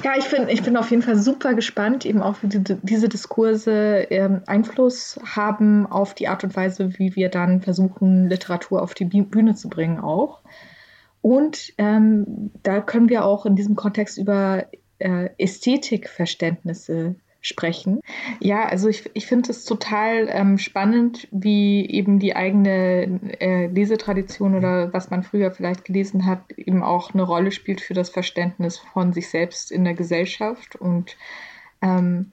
[0.02, 3.08] Ja, ich bin, ich bin auf jeden Fall super gespannt, eben auch wie die, diese
[3.08, 8.94] Diskurse ähm, Einfluss haben auf die Art und Weise, wie wir dann versuchen, Literatur auf
[8.94, 10.40] die Bühne zu bringen auch.
[11.20, 14.66] Und ähm, da können wir auch in diesem Kontext über
[14.98, 18.00] äh, Ästhetikverständnisse sprechen.
[18.40, 24.54] Ja, also ich, ich finde es total ähm, spannend, wie eben die eigene äh, Lesetradition
[24.54, 28.78] oder was man früher vielleicht gelesen hat, eben auch eine Rolle spielt für das Verständnis
[28.78, 30.76] von sich selbst in der Gesellschaft.
[30.76, 31.16] Und
[31.82, 32.30] ähm,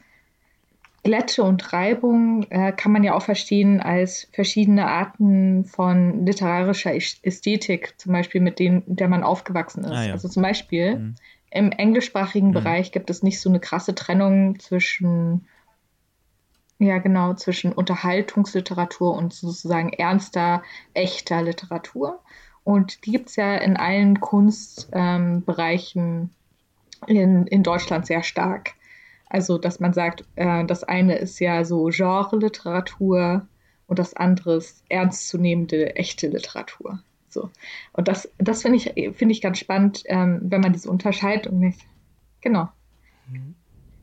[1.03, 7.95] Glätte und Reibung äh, kann man ja auch verstehen als verschiedene Arten von literarischer Ästhetik,
[7.97, 9.91] zum Beispiel mit denen, der man aufgewachsen ist.
[9.91, 10.11] Ah, ja.
[10.13, 11.15] Also zum Beispiel mhm
[11.51, 12.53] im englischsprachigen mhm.
[12.53, 15.47] Bereich gibt es nicht so eine krasse Trennung zwischen,
[16.77, 20.61] ja genau, zwischen Unterhaltungsliteratur und sozusagen ernster,
[20.93, 22.19] echter Literatur.
[22.63, 26.29] Und die gibt es ja in allen Kunstbereichen ähm,
[27.07, 28.73] in, in Deutschland sehr stark.
[29.27, 33.47] Also, dass man sagt, äh, das eine ist ja so Genre-Literatur
[33.87, 36.99] und das andere ist ernstzunehmende, echte Literatur.
[37.29, 37.49] So.
[37.93, 41.79] Und das, das finde ich, find ich ganz spannend, ähm, wenn man diese Unterscheidung nicht.
[42.41, 42.69] Genau.
[43.31, 43.55] Mhm.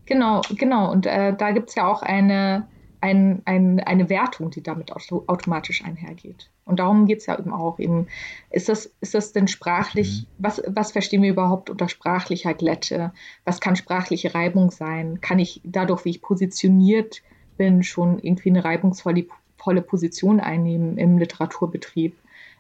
[0.06, 0.90] Genau, genau.
[0.90, 2.68] Und äh, da gibt es ja auch eine,
[3.00, 6.50] ein, ein, eine Wertung, die damit automatisch einhergeht.
[6.64, 7.78] Und darum geht es ja eben auch.
[7.78, 8.06] Eben,
[8.50, 10.26] ist, das, ist das denn sprachlich, mhm.
[10.38, 13.12] was, was verstehen wir überhaupt unter sprachlicher Glätte?
[13.44, 15.20] Was kann sprachliche Reibung sein?
[15.20, 17.22] Kann ich dadurch, wie ich positioniert
[17.56, 22.16] bin, schon irgendwie eine reibungsvolle Position einnehmen im Literaturbetrieb?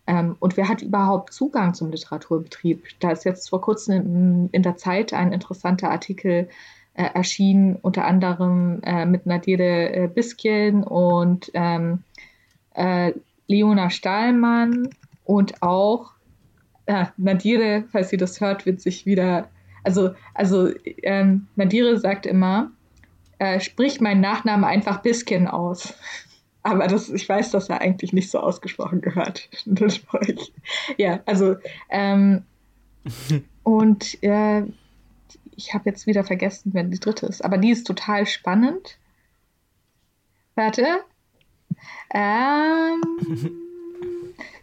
[0.06, 2.84] Ähm, und wer hat überhaupt Zugang zum Literaturbetrieb?
[3.00, 6.48] Da ist jetzt vor kurzem in, der Zeit ein interessanter Artikel
[6.94, 12.02] äh, erschienen, unter anderem äh, mit Nadire äh, Biskien und ähm,
[12.74, 13.12] äh,
[13.48, 14.90] Leona Stahlmann
[15.24, 16.12] und auch
[16.86, 19.48] äh, Nadire, falls sie das hört, wird sich wieder,
[19.82, 22.70] also, also ähm, Nadire sagt immer,
[23.38, 25.94] äh, sprich meinen Nachnamen einfach Biskin aus.
[26.66, 29.48] Aber das, ich weiß, dass er eigentlich nicht so ausgesprochen gehört.
[30.96, 31.54] ja, also
[31.90, 32.42] ähm,
[33.62, 34.64] und äh,
[35.54, 37.44] ich habe jetzt wieder vergessen, wer die dritte ist.
[37.44, 38.98] Aber die ist total spannend.
[40.56, 41.04] Warte.
[42.12, 43.00] Ähm,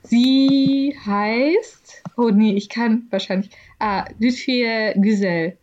[0.03, 2.03] sie heißt.
[2.17, 3.49] Oh nee, ich kann wahrscheinlich.
[3.79, 5.57] Ah, Lütfier Güzel.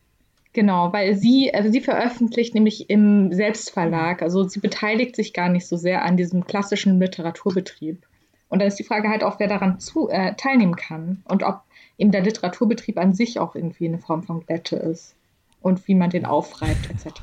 [0.52, 5.66] Genau, weil sie, also sie veröffentlicht nämlich im Selbstverlag, also sie beteiligt sich gar nicht
[5.66, 8.04] so sehr an diesem klassischen Literaturbetrieb.
[8.48, 11.62] Und dann ist die Frage halt auch, wer daran zu, äh, teilnehmen kann und ob
[11.98, 15.14] eben der Literaturbetrieb an sich auch irgendwie eine Form von Glätte ist
[15.60, 17.22] und wie man den aufreibt, etc.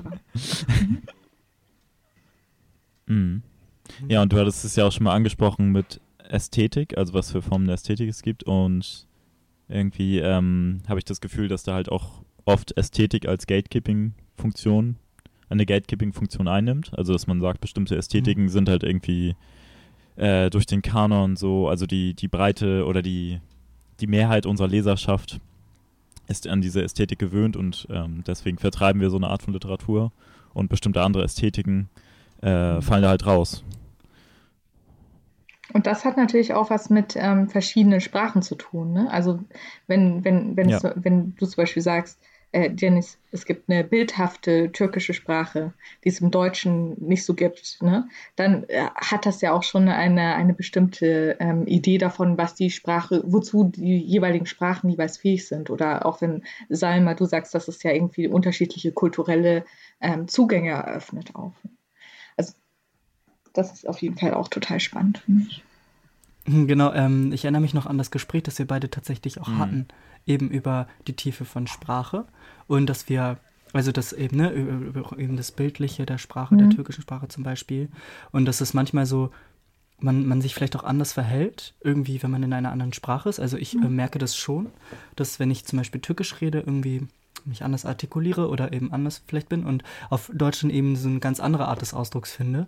[3.08, 3.44] mhm.
[4.08, 7.42] Ja, und du hattest es ja auch schon mal angesprochen mit Ästhetik, also was für
[7.42, 9.06] Formen der Ästhetik es gibt und
[9.68, 14.96] irgendwie ähm, habe ich das Gefühl, dass da halt auch oft Ästhetik als Gatekeeping-Funktion,
[15.50, 16.92] eine Gatekeeping-Funktion einnimmt.
[16.98, 18.50] Also dass man sagt, bestimmte Ästhetiken mhm.
[18.50, 19.36] sind halt irgendwie
[20.16, 23.40] äh, durch den Kanon so, also die, die Breite oder die,
[24.00, 25.40] die Mehrheit unserer Leserschaft
[26.28, 30.12] ist an diese Ästhetik gewöhnt und ähm, deswegen vertreiben wir so eine Art von Literatur
[30.54, 31.90] und bestimmte andere Ästhetiken
[32.42, 32.82] äh, mhm.
[32.82, 33.64] fallen da halt raus.
[35.74, 38.94] Und das hat natürlich auch was mit ähm, verschiedenen Sprachen zu tun.
[38.94, 39.12] Ne?
[39.12, 39.40] Also
[39.88, 40.80] wenn, wenn, wenn, ja.
[40.96, 42.20] wenn du zum Beispiel sagst,
[42.58, 47.78] äh, Dennis, es gibt eine bildhafte türkische Sprache, die es im Deutschen nicht so gibt,
[47.82, 48.10] ne?
[48.36, 52.72] dann äh, hat das ja auch schon eine, eine bestimmte ähm, Idee davon, was die
[52.72, 55.70] Sprache, wozu die jeweiligen Sprachen jeweils fähig sind.
[55.70, 59.64] Oder auch wenn, Salma, du sagst, dass es ja irgendwie unterschiedliche kulturelle
[60.02, 61.54] ähm, Zugänge eröffnet auch.
[62.38, 62.54] Also
[63.54, 65.64] das ist auf jeden Fall auch total spannend für mich.
[66.48, 69.60] Genau, ähm, ich erinnere mich noch an das Gespräch, das wir beide tatsächlich auch mhm.
[69.60, 69.88] hatten,
[70.26, 72.26] eben über die Tiefe von Sprache
[72.68, 73.38] und dass wir,
[73.74, 74.54] also das eben, ne,
[75.18, 76.60] eben das Bildliche der Sprache, mhm.
[76.60, 77.90] der türkischen Sprache zum Beispiel
[78.32, 79.32] und dass es manchmal so,
[80.00, 83.40] man, man sich vielleicht auch anders verhält, irgendwie, wenn man in einer anderen Sprache ist.
[83.40, 83.96] Also ich äh, mhm.
[83.96, 84.68] merke das schon,
[85.16, 87.08] dass wenn ich zum Beispiel Türkisch rede, irgendwie
[87.46, 91.40] mich anders artikuliere oder eben anders vielleicht bin und auf Deutsch eben so eine ganz
[91.40, 92.68] andere Art des Ausdrucks finde.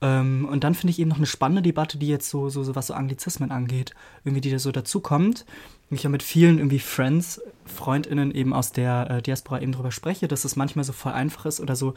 [0.00, 2.74] Ähm, und dann finde ich eben noch eine spannende Debatte, die jetzt so, so, so
[2.74, 5.44] was so Anglizismen angeht, irgendwie die da so dazukommt.
[5.90, 10.28] Ich ja mit vielen irgendwie Friends, FreundInnen eben aus der äh, Diaspora eben drüber spreche,
[10.28, 11.94] dass es manchmal so voll einfach ist oder so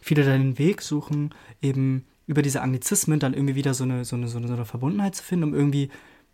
[0.00, 4.16] viele da den Weg suchen, eben über diese Anglizismen dann irgendwie wieder so eine, so
[4.16, 5.90] eine, so eine, so eine Verbundenheit zu finden, um irgendwie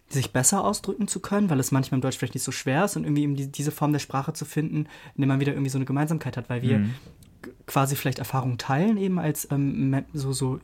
[0.09, 2.97] sich besser ausdrücken zu können, weil es manchmal im Deutsch vielleicht nicht so schwer ist
[2.97, 5.71] und irgendwie eben die, diese Form der Sprache zu finden, in der man wieder irgendwie
[5.71, 6.95] so eine Gemeinsamkeit hat, weil wir mhm.
[7.66, 10.61] quasi vielleicht Erfahrungen teilen, eben als ähm, so, so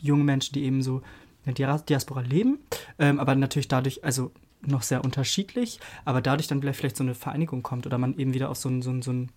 [0.00, 1.02] junge Menschen, die eben so
[1.46, 2.58] in der Diaspora leben,
[2.98, 4.32] ähm, aber natürlich dadurch, also
[4.66, 8.50] noch sehr unterschiedlich, aber dadurch dann vielleicht so eine Vereinigung kommt oder man eben wieder
[8.50, 9.28] auf so ein, so ein, so ein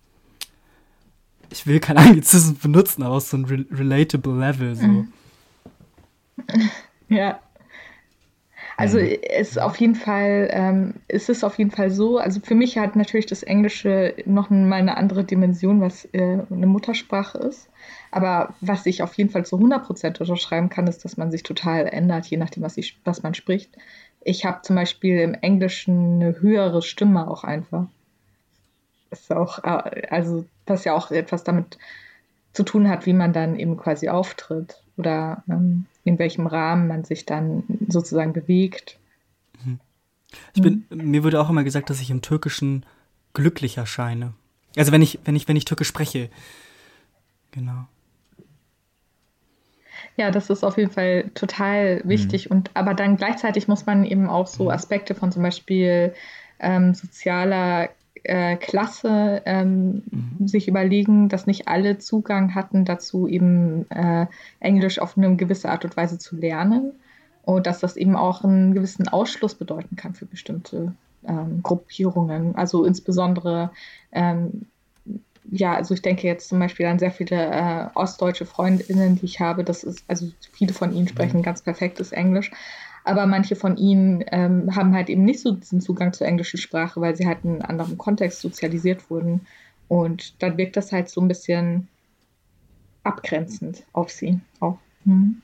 [1.50, 4.86] ich will kein Anglizismus benutzen, aber so ein re relatable Level so.
[4.86, 5.12] Mhm.
[7.10, 7.40] Ja.
[8.78, 9.16] Also mhm.
[9.36, 12.18] ist auf jeden Fall, ähm, ist es auf jeden Fall so.
[12.18, 16.66] Also für mich hat natürlich das Englische noch mal eine andere Dimension, was äh, eine
[16.68, 17.68] Muttersprache ist.
[18.12, 21.88] Aber was ich auf jeden Fall zu 100% unterschreiben kann, ist, dass man sich total
[21.88, 23.76] ändert, je nachdem, was, ich, was man spricht.
[24.22, 27.86] Ich habe zum Beispiel im Englischen eine höhere Stimme auch einfach.
[29.10, 31.78] Das ist auch, äh, also das ja auch etwas damit
[32.52, 37.04] zu tun hat, wie man dann eben quasi auftritt oder ähm, in welchem Rahmen man
[37.04, 38.98] sich dann sozusagen bewegt.
[39.64, 39.78] Mhm.
[40.54, 41.10] Ich bin, mhm.
[41.10, 42.84] mir wurde auch immer gesagt, dass ich im Türkischen
[43.34, 44.34] glücklicher scheine.
[44.76, 46.30] Also wenn ich, wenn ich, wenn ich Türkisch spreche.
[47.52, 47.86] Genau.
[50.16, 52.50] Ja, das ist auf jeden Fall total wichtig.
[52.50, 52.56] Mhm.
[52.56, 54.70] Und aber dann gleichzeitig muss man eben auch so mhm.
[54.70, 56.14] Aspekte von zum Beispiel
[56.58, 57.90] ähm, sozialer
[58.24, 60.46] äh, Klasse ähm, mhm.
[60.46, 64.26] sich überlegen, dass nicht alle Zugang hatten dazu, eben äh,
[64.60, 66.92] Englisch auf eine gewisse Art und Weise zu lernen
[67.42, 70.92] und dass das eben auch einen gewissen Ausschluss bedeuten kann für bestimmte
[71.26, 72.54] ähm, Gruppierungen.
[72.56, 73.70] Also insbesondere,
[74.12, 74.66] ähm,
[75.50, 79.40] ja, also ich denke jetzt zum Beispiel an sehr viele äh, ostdeutsche Freundinnen, die ich
[79.40, 79.64] habe.
[79.64, 81.42] Das ist, also viele von ihnen sprechen mhm.
[81.42, 82.50] ganz perfektes Englisch
[83.08, 87.00] aber manche von ihnen ähm, haben halt eben nicht so diesen Zugang zur englischen Sprache,
[87.00, 89.40] weil sie halt in einem anderen Kontext sozialisiert wurden.
[89.88, 91.88] Und dann wirkt das halt so ein bisschen
[93.04, 94.78] abgrenzend auf sie auch.
[95.04, 95.40] Mhm.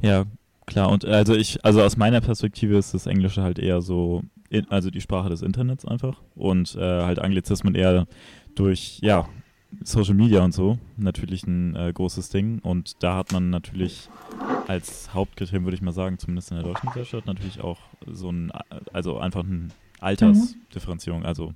[0.00, 0.24] Ja,
[0.66, 0.90] klar.
[0.90, 4.22] Und also ich, also aus meiner Perspektive ist das Englische halt eher so,
[4.68, 8.06] also die Sprache des Internets einfach und äh, halt Anglizismen eher
[8.54, 9.28] durch, ja,
[9.82, 12.60] Social Media und so natürlich ein äh, großes Ding.
[12.60, 14.08] Und da hat man natürlich
[14.68, 18.52] als Hauptkriterium, würde ich mal sagen, zumindest in der deutschen Gesellschaft, natürlich auch so ein,
[18.92, 19.68] also einfach eine
[20.00, 21.24] Altersdifferenzierung.
[21.24, 21.54] Also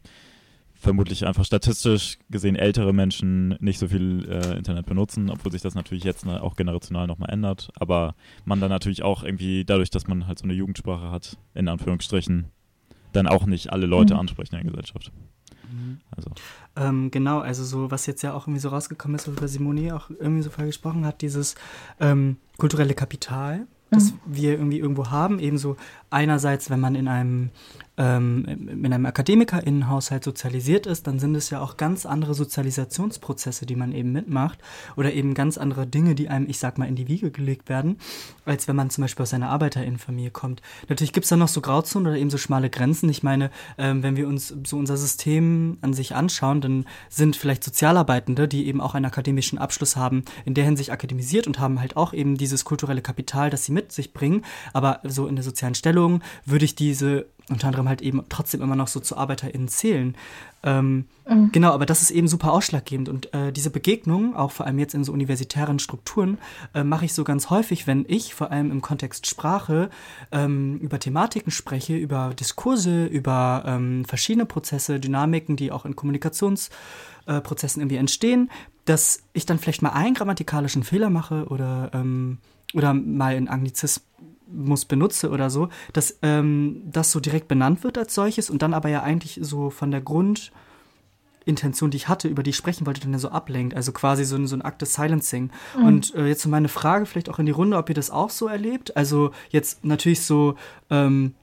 [0.75, 5.75] vermutlich einfach statistisch gesehen ältere Menschen nicht so viel äh, Internet benutzen, obwohl sich das
[5.75, 7.71] natürlich jetzt auch generational nochmal ändert.
[7.77, 8.15] Aber
[8.45, 12.47] man dann natürlich auch irgendwie dadurch, dass man halt so eine Jugendsprache hat, in Anführungsstrichen,
[13.13, 14.21] dann auch nicht alle Leute mhm.
[14.21, 15.13] ansprechen in der Gesellschaft.
[15.71, 15.99] Mhm.
[16.15, 16.31] Also.
[16.77, 20.11] Ähm, genau, also so, was jetzt ja auch irgendwie so rausgekommen ist, worüber Simone auch
[20.11, 21.55] irgendwie so vorher gesprochen hat, dieses
[22.01, 24.19] ähm, kulturelle Kapital, das mhm.
[24.27, 25.77] wir irgendwie irgendwo haben, ebenso
[26.11, 27.51] einerseits, wenn man in einem
[27.99, 33.77] ähm, in einem Akademikerinnenhaushalt sozialisiert ist, dann sind es ja auch ganz andere Sozialisationsprozesse, die
[33.77, 34.59] man eben mitmacht
[34.97, 37.97] oder eben ganz andere Dinge, die einem, ich sag mal, in die Wiege gelegt werden,
[38.45, 40.61] als wenn man zum Beispiel aus einer Arbeiterinnenfamilie kommt.
[40.89, 43.09] Natürlich gibt es da noch so Grauzonen oder eben so schmale Grenzen.
[43.09, 47.65] Ich meine, ähm, wenn wir uns so unser System an sich anschauen, dann sind vielleicht
[47.65, 51.97] Sozialarbeitende, die eben auch einen akademischen Abschluss haben, in der Hinsicht akademisiert und haben halt
[51.97, 54.45] auch eben dieses kulturelle Kapital, das sie mit sich bringen.
[54.75, 55.96] Aber so in der sozialen Stellung
[56.45, 60.17] würde ich diese unter anderem halt eben trotzdem immer noch so zu ArbeiterInnen zählen.
[60.65, 61.53] Ähm, mhm.
[61.53, 63.09] Genau, aber das ist eben super ausschlaggebend.
[63.09, 66.39] Und äh, diese Begegnung, auch vor allem jetzt in so universitären Strukturen,
[66.75, 69.91] äh, mache ich so ganz häufig, wenn ich vor allem im Kontext Sprache
[70.33, 77.81] ähm, über Thematiken spreche, über Diskurse, über ähm, verschiedene Prozesse, Dynamiken, die auch in Kommunikationsprozessen
[77.81, 78.51] äh, irgendwie entstehen,
[78.87, 82.39] dass ich dann vielleicht mal einen grammatikalischen Fehler mache oder, ähm,
[82.75, 84.05] oder mal in Anglizismus
[84.47, 88.75] muss benutze oder so, dass ähm, das so direkt benannt wird als solches und dann
[88.75, 93.01] aber ja eigentlich so von der Grundintention, die ich hatte, über die ich sprechen wollte,
[93.01, 93.75] dann ja so ablenkt.
[93.75, 95.51] Also quasi so, ein, so ein Akt des Silencing.
[95.77, 95.85] Mhm.
[95.85, 98.31] Und äh, jetzt so meine Frage vielleicht auch in die Runde, ob ihr das auch
[98.31, 98.97] so erlebt.
[98.97, 100.55] Also jetzt natürlich so,
[100.91, 101.35] ähm,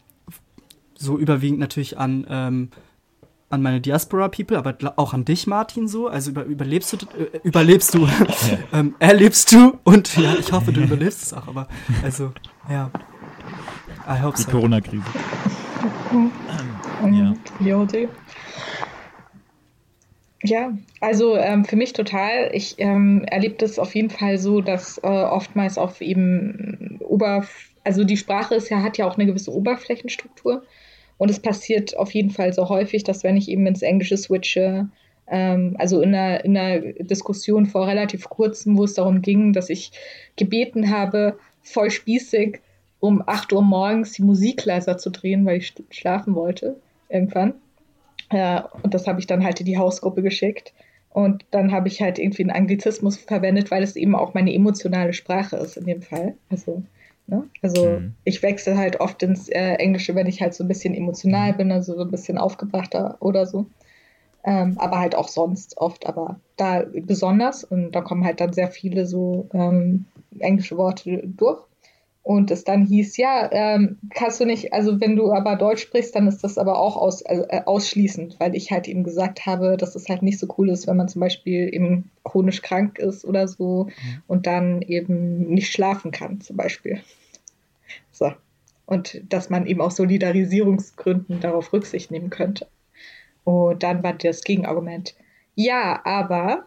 [0.96, 2.70] so überwiegend natürlich an ähm,
[3.54, 6.08] an meine Diaspora-People, aber auch an dich, Martin, so.
[6.08, 8.08] Also über, überlebst du, äh, überlebst du,
[8.74, 11.68] ähm, erlebst du und ja, ich hoffe, du überlebst es auch, aber
[12.04, 12.32] also,
[12.70, 12.90] ja.
[14.08, 14.52] I hope Die so.
[14.52, 15.04] Corona-Krise.
[17.12, 17.34] ja.
[20.46, 22.50] Ja, also ähm, für mich total.
[22.54, 28.04] Ich ähm, erlebe das auf jeden Fall so, dass äh, oftmals auf eben Oberf also
[28.04, 30.64] die Sprache ist ja, hat ja auch eine gewisse Oberflächenstruktur.
[31.18, 34.90] Und es passiert auf jeden Fall so häufig, dass wenn ich eben ins Englische switche,
[35.28, 39.70] ähm, also in einer, in einer Diskussion vor relativ kurzem, wo es darum ging, dass
[39.70, 39.92] ich
[40.36, 42.60] gebeten habe, voll spießig
[43.00, 46.78] um 8 Uhr morgens die Musik leiser zu drehen, weil ich schlafen wollte,
[47.10, 47.56] irgendwann.
[48.30, 50.74] Äh, und das habe ich dann halt in die Hausgruppe geschickt.
[51.10, 55.14] Und dann habe ich halt irgendwie einen Anglizismus verwendet, weil es eben auch meine emotionale
[55.14, 56.36] Sprache ist in dem Fall.
[56.50, 56.82] Also
[57.28, 57.44] Ne?
[57.62, 58.16] Also mhm.
[58.24, 61.58] ich wechsle halt oft ins äh, Englische, wenn ich halt so ein bisschen emotional mhm.
[61.58, 63.66] bin, also so ein bisschen aufgebrachter oder so.
[64.46, 68.68] Ähm, aber halt auch sonst oft, aber da besonders und da kommen halt dann sehr
[68.68, 70.06] viele so ähm,
[70.40, 71.64] englische Worte durch.
[72.24, 76.16] Und es dann hieß, ja, ähm, kannst du nicht, also wenn du aber Deutsch sprichst,
[76.16, 79.94] dann ist das aber auch aus, äh, ausschließend, weil ich halt eben gesagt habe, dass
[79.96, 83.50] es halt nicht so cool ist, wenn man zum Beispiel eben chronisch krank ist oder
[83.50, 84.22] so mhm.
[84.28, 87.02] und dann eben nicht schlafen kann, zum Beispiel.
[88.14, 88.32] So.
[88.86, 92.68] Und dass man eben aus Solidarisierungsgründen darauf Rücksicht nehmen könnte.
[93.44, 95.16] Und dann war das Gegenargument,
[95.56, 96.66] ja, aber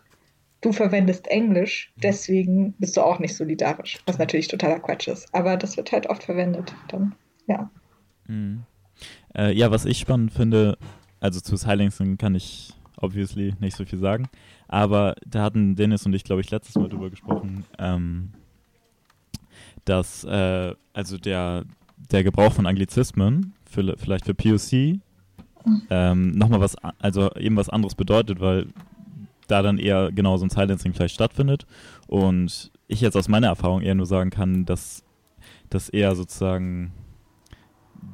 [0.61, 5.33] du verwendest Englisch, deswegen bist du auch nicht solidarisch, was natürlich totaler Quatsch ist.
[5.35, 6.75] Aber das wird halt oft verwendet.
[6.89, 7.15] Dann,
[7.47, 7.71] ja.
[8.27, 8.63] Mhm.
[9.37, 10.79] Äh, ja, was ich spannend finde,
[11.21, 14.29] also zu Silencing kann ich obviously nicht so viel sagen,
[14.69, 18.33] aber da hatten Dennis und ich, glaube ich, letztes Mal drüber gesprochen, ähm,
[19.85, 21.65] dass äh, also der,
[22.11, 25.83] der Gebrauch von Anglizismen für, vielleicht für POC mhm.
[25.91, 28.67] ähm, nochmal was, also eben was anderes bedeutet, weil
[29.47, 31.67] da dann eher genau so ein Silencing vielleicht stattfindet.
[32.07, 35.05] Und ich jetzt aus meiner Erfahrung eher nur sagen kann, dass
[35.71, 36.93] das eher sozusagen,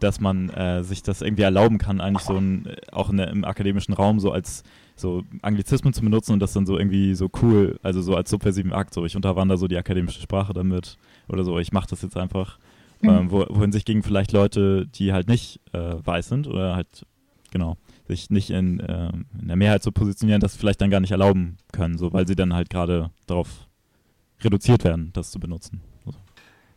[0.01, 3.29] dass man äh, sich das irgendwie erlauben kann, eigentlich so ein, äh, auch in der,
[3.29, 4.63] im akademischen Raum so als
[4.97, 8.73] so Anglizismen zu benutzen und das dann so irgendwie so cool, also so als subversiven
[8.73, 10.97] Akt, so ich unterwandere so die akademische Sprache damit
[11.29, 12.59] oder so, ich mache das jetzt einfach.
[13.01, 13.09] Mhm.
[13.09, 17.05] Ähm, wo, wohin sich gegen vielleicht Leute, die halt nicht äh, weiß sind oder halt,
[17.51, 17.77] genau,
[18.13, 21.57] sich nicht in, äh, in der Mehrheit zu positionieren, das vielleicht dann gar nicht erlauben
[21.73, 23.69] können, so weil sie dann halt gerade darauf
[24.43, 25.81] reduziert werden, das zu benutzen.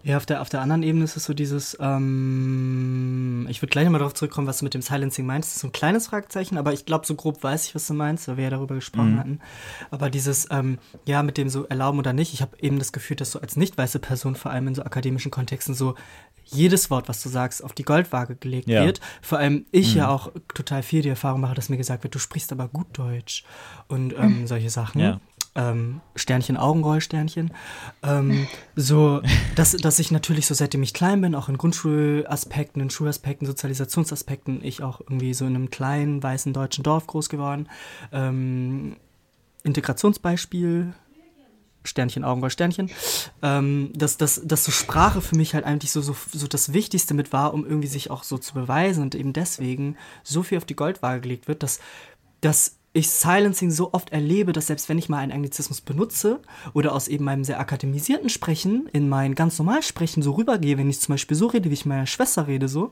[0.05, 3.85] Ja, auf der, auf der anderen Ebene ist es so dieses, ähm, ich würde gleich
[3.85, 5.49] nochmal darauf zurückkommen, was du mit dem Silencing meinst.
[5.49, 7.95] Das ist so ein kleines Fragezeichen, aber ich glaube, so grob weiß ich, was du
[7.95, 9.19] meinst, weil wir ja darüber gesprochen mhm.
[9.19, 9.39] hatten.
[9.89, 13.17] Aber dieses, ähm, ja, mit dem so erlauben oder nicht, ich habe eben das Gefühl,
[13.17, 15.95] dass so als nicht weiße Person, vor allem in so akademischen Kontexten, so
[16.45, 18.85] jedes Wort, was du sagst, auf die Goldwaage gelegt ja.
[18.85, 19.01] wird.
[19.23, 20.01] Vor allem ich mhm.
[20.01, 22.85] ja auch total viel die Erfahrung mache, dass mir gesagt wird, du sprichst aber gut
[22.93, 23.43] Deutsch
[23.87, 24.47] und ähm, mhm.
[24.47, 25.01] solche Sachen.
[25.01, 25.19] Ja.
[25.55, 27.51] Ähm, Sternchen, Augenroll, Sternchen.
[28.03, 29.21] Ähm, so,
[29.55, 34.63] dass, dass ich natürlich so seitdem ich klein bin, auch in Grundschulaspekten, in Schulaspekten, Sozialisationsaspekten,
[34.63, 37.69] ich auch irgendwie so in einem kleinen weißen deutschen Dorf groß geworden.
[38.11, 38.97] Ähm,
[39.63, 40.93] Integrationsbeispiel,
[41.87, 42.89] Sternchen, Augenroll, Sternchen,
[43.41, 47.13] ähm, dass, dass, dass so Sprache für mich halt eigentlich so, so, so das Wichtigste
[47.13, 50.65] mit war, um irgendwie sich auch so zu beweisen und eben deswegen so viel auf
[50.65, 51.79] die Goldwaage gelegt wird, dass,
[52.41, 56.39] dass ich Silencing so oft erlebe, dass selbst wenn ich mal einen Anglizismus benutze
[56.73, 60.89] oder aus eben meinem sehr akademisierten Sprechen in mein ganz normal Sprechen so rübergehe, wenn
[60.89, 62.91] ich zum Beispiel so rede, wie ich meiner Schwester rede, so,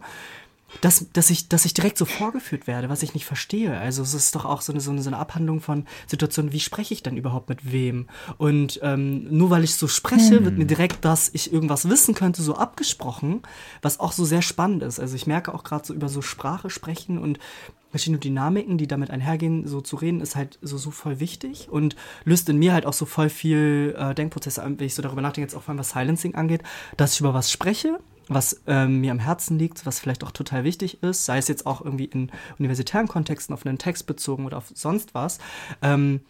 [0.82, 3.78] dass, dass, ich, dass ich direkt so vorgeführt werde, was ich nicht verstehe.
[3.78, 6.60] Also es ist doch auch so eine, so eine, so eine Abhandlung von Situationen, wie
[6.60, 8.08] spreche ich denn überhaupt mit wem?
[8.38, 10.46] Und ähm, nur weil ich so spreche, hm.
[10.46, 13.42] wird mir direkt, dass ich irgendwas wissen könnte, so abgesprochen,
[13.82, 15.00] was auch so sehr spannend ist.
[15.00, 17.40] Also ich merke auch gerade so über so Sprache sprechen und
[17.94, 21.96] verschiedene Dynamiken, die damit einhergehen, so zu reden, ist halt so, so voll wichtig und
[22.26, 25.22] löst in mir halt auch so voll viel äh, Denkprozesse an, wenn ich so darüber
[25.22, 26.64] nachdenke, jetzt auch vor allem was Silencing angeht,
[26.98, 30.64] dass ich über was spreche was ähm, mir am Herzen liegt, was vielleicht auch total
[30.64, 34.58] wichtig ist, sei es jetzt auch irgendwie in universitären Kontexten auf einen Text bezogen oder
[34.58, 35.40] auf sonst was,
[35.82, 36.22] ähm,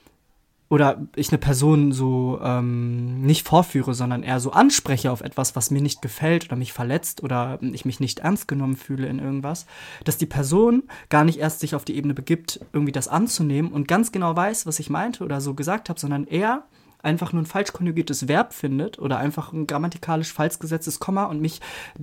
[0.73, 5.69] oder ich eine Person so ähm, nicht vorführe, sondern eher so anspreche auf etwas, was
[5.69, 9.67] mir nicht gefällt oder mich verletzt oder ich mich nicht ernst genommen fühle in irgendwas,
[10.03, 13.87] dass die Person gar nicht erst sich auf die Ebene begibt, irgendwie das anzunehmen und
[13.87, 16.63] ganz genau weiß, was ich meinte oder so gesagt habe, sondern eher
[17.03, 21.41] einfach nur ein falsch konjugiertes Verb findet oder einfach ein grammatikalisch falsch gesetztes Komma und
[21.41, 21.59] mich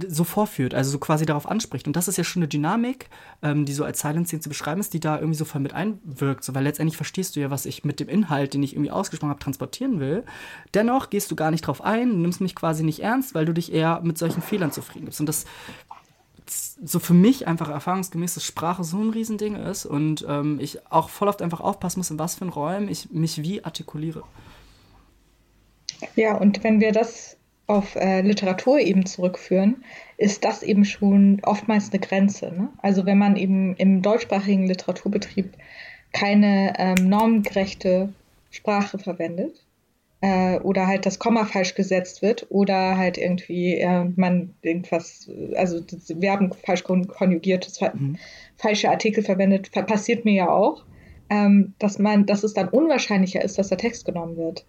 [0.09, 1.87] so vorführt, also so quasi darauf anspricht.
[1.87, 3.09] Und das ist ja schon eine Dynamik,
[3.43, 6.45] ähm, die so als Silencing zu beschreiben ist, die da irgendwie so voll mit einwirkt,
[6.45, 9.31] so, weil letztendlich verstehst du ja, was ich mit dem Inhalt, den ich irgendwie ausgesprochen
[9.31, 10.23] habe, transportieren will.
[10.75, 13.73] Dennoch gehst du gar nicht drauf ein, nimmst mich quasi nicht ernst, weil du dich
[13.73, 15.21] eher mit solchen Fehlern zufrieden gibst.
[15.21, 15.47] Und das
[16.85, 21.09] so für mich einfach erfahrungsgemäß, dass Sprache so ein Riesending ist und ähm, ich auch
[21.09, 24.25] voll oft einfach aufpassen muss, in was für Räumen ich mich wie artikuliere.
[26.17, 27.37] Ja, und wenn wir das
[27.67, 29.85] auf äh, Literatur eben zurückführen,
[30.17, 32.53] ist das eben schon oftmals eine Grenze.
[32.53, 32.69] Ne?
[32.83, 35.55] Also wenn man eben im deutschsprachigen Literaturbetrieb
[36.13, 38.13] keine ähm, normgerechte
[38.51, 39.65] Sprache verwendet
[40.21, 45.81] äh, oder halt das Komma falsch gesetzt wird oder halt irgendwie äh, man irgendwas, also
[46.21, 48.19] Verben falsch konjugiert, mhm.
[48.57, 50.85] falsche Artikel verwendet, passiert mir ja auch,
[51.31, 54.67] ähm, dass man, dass es dann unwahrscheinlicher ist, dass der Text genommen wird.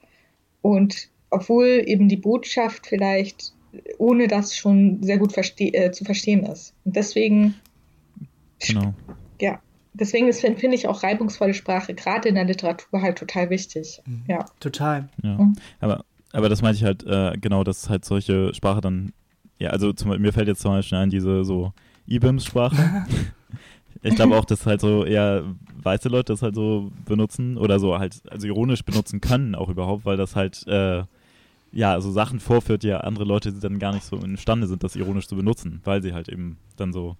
[0.61, 3.53] Und obwohl eben die Botschaft vielleicht
[3.97, 6.73] ohne das schon sehr gut verste äh, zu verstehen ist.
[6.83, 7.55] Und deswegen,
[8.59, 8.93] genau.
[9.39, 9.59] ja,
[9.93, 14.01] deswegen finde ich auch reibungsvolle Sprache gerade in der Literatur halt total wichtig.
[14.05, 14.23] Mhm.
[14.27, 14.45] Ja.
[14.59, 15.09] Total.
[15.23, 15.37] Ja.
[15.37, 15.53] Mhm.
[15.79, 16.03] Aber,
[16.33, 19.13] aber das meinte ich halt, äh, genau, dass halt solche Sprache dann,
[19.57, 21.73] ja, also zum, mir fällt jetzt zum Beispiel ein, diese so
[22.07, 23.05] IBIMS-Sprache.
[24.01, 25.45] ich glaube auch, dass halt so eher
[25.81, 30.05] weiße Leute das halt so benutzen oder so halt, also ironisch benutzen können auch überhaupt,
[30.05, 31.03] weil das halt, äh,
[31.71, 34.95] ja, also Sachen vorführt, die ja andere Leute dann gar nicht so imstande sind, das
[34.95, 37.15] ironisch zu benutzen, weil sie halt eben dann so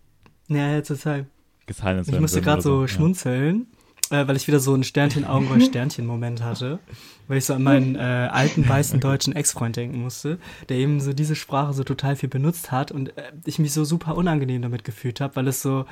[0.47, 1.27] Ja, ja, total.
[1.65, 2.87] gesilenced Ich musste gerade so ja.
[2.87, 3.67] schmunzeln,
[4.09, 6.79] äh, weil ich wieder so einen Sternchen-Augenroll-Sternchen-Moment hatte,
[7.27, 10.37] weil ich so an meinen äh, alten weißen deutschen Ex-Freund denken musste,
[10.67, 13.85] der eben so diese Sprache so total viel benutzt hat und äh, ich mich so
[13.85, 15.85] super unangenehm damit gefühlt habe, weil es so,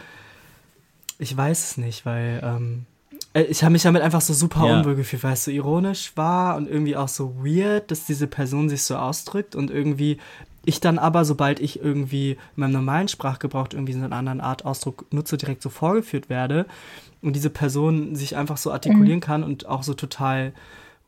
[1.17, 2.98] ich weiß es nicht, weil ähm, äh,
[3.33, 4.79] ich habe mich damit einfach so super Ja.
[4.79, 8.69] unwohl gefühlt, weil es so ironisch war und irgendwie auch so weird, dass diese Person
[8.69, 10.17] sich so ausdrückt und irgendwie
[10.65, 14.65] ich dann aber, sobald ich irgendwie in meinem normalen Sprachgebrauch irgendwie so eine andere Art
[14.65, 16.65] Ausdruck nutze, direkt so vorgeführt werde
[17.21, 20.53] und diese Person sich einfach so artikulieren kann und auch so total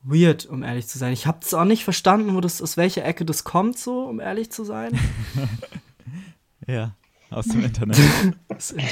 [0.03, 1.11] weird, um ehrlich zu sein.
[1.13, 4.19] Ich habe es auch nicht verstanden, wo das, aus welcher Ecke das kommt, so, um
[4.19, 4.97] ehrlich zu sein.
[6.67, 6.93] Ja,
[7.31, 7.97] aus dem Internet.
[8.47, 8.91] Das Internet.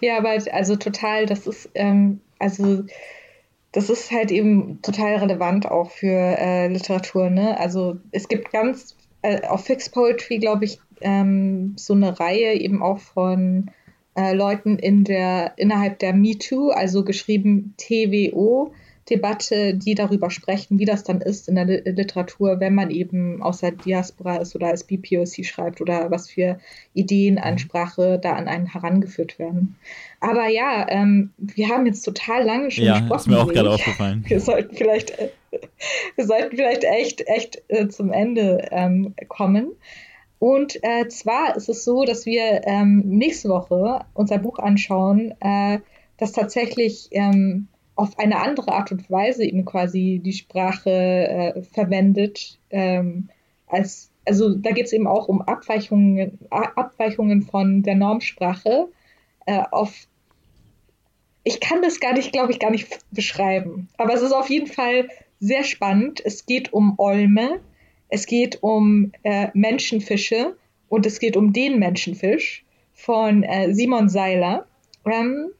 [0.00, 2.84] Ja, aber also total, das ist, ähm, also
[3.72, 6.06] das ist halt eben total relevant auch für
[6.38, 7.58] äh, Literatur, ne?
[7.58, 12.82] Also es gibt ganz, äh, auf Fixed Poetry, glaube ich, ähm, so eine Reihe eben
[12.82, 13.70] auch von
[14.16, 18.72] äh, Leuten in der, innerhalb der MeToo, also geschrieben TWO,
[19.10, 23.42] Debatte, die darüber sprechen, wie das dann ist in der Li- Literatur, wenn man eben
[23.42, 26.58] aus der Diaspora ist oder als BPOC schreibt oder was für
[26.94, 29.76] Ideen an Sprache da an einen herangeführt werden.
[30.20, 33.20] Aber ja, ähm, wir haben jetzt total lange schon ja, gesprochen.
[33.20, 34.24] ist mir auch gerade aufgefallen.
[34.26, 35.30] Wir sollten vielleicht, äh,
[36.16, 39.72] wir sollten vielleicht echt, echt äh, zum Ende ähm, kommen.
[40.38, 45.78] Und äh, zwar ist es so, dass wir ähm, nächste Woche unser Buch anschauen, äh,
[46.16, 47.68] das tatsächlich ähm,
[47.98, 52.58] auf eine andere Art und Weise eben quasi die Sprache äh, verwendet.
[52.70, 53.28] Ähm,
[53.66, 58.88] als, also da geht es eben auch um Abweichungen, Abweichungen von der Normsprache
[59.46, 60.06] äh, auf
[61.44, 63.88] ich kann das gar nicht, glaube ich, gar nicht beschreiben.
[63.96, 65.08] Aber es ist auf jeden Fall
[65.40, 66.20] sehr spannend.
[66.22, 67.60] Es geht um Olme,
[68.10, 70.56] es geht um äh, Menschenfische
[70.88, 74.66] und es geht um den Menschenfisch von äh, Simon Seiler,
[75.06, 75.52] ähm,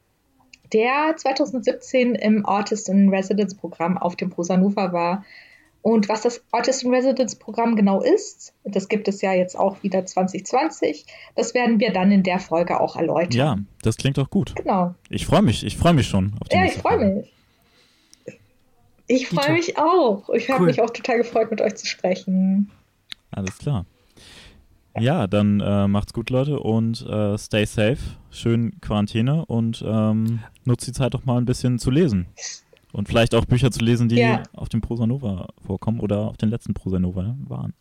[0.72, 5.24] der 2017 im Artist in Residence Programm auf dem Prosanova war.
[5.80, 9.82] Und was das Artist in Residence Programm genau ist, das gibt es ja jetzt auch
[9.82, 11.06] wieder 2020,
[11.36, 13.32] das werden wir dann in der Folge auch erläutern.
[13.32, 14.54] Ja, das klingt doch gut.
[14.56, 14.94] Genau.
[15.08, 17.32] Ich freue mich, ich freue mich schon auf die Ja, ich freue mich.
[19.06, 20.28] Ich freue mich auch.
[20.30, 20.66] Ich habe Cool.
[20.66, 22.70] mich auch total gefreut, mit euch zu sprechen.
[23.30, 23.86] Alles klar.
[25.00, 27.98] Ja, dann äh, macht's gut, Leute, und äh, stay safe.
[28.30, 32.26] Schön Quarantäne und ähm, nutzt die Zeit doch mal ein bisschen zu lesen.
[32.92, 34.42] Und vielleicht auch Bücher zu lesen, die Ja.
[34.54, 37.74] auf dem Prosa Nova vorkommen oder auf den letzten Prosa Nova waren.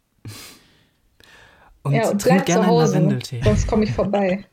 [1.84, 3.20] Und, ja, und trink bleibt zu Hause.
[3.44, 4.46] Sonst komme ich vorbei.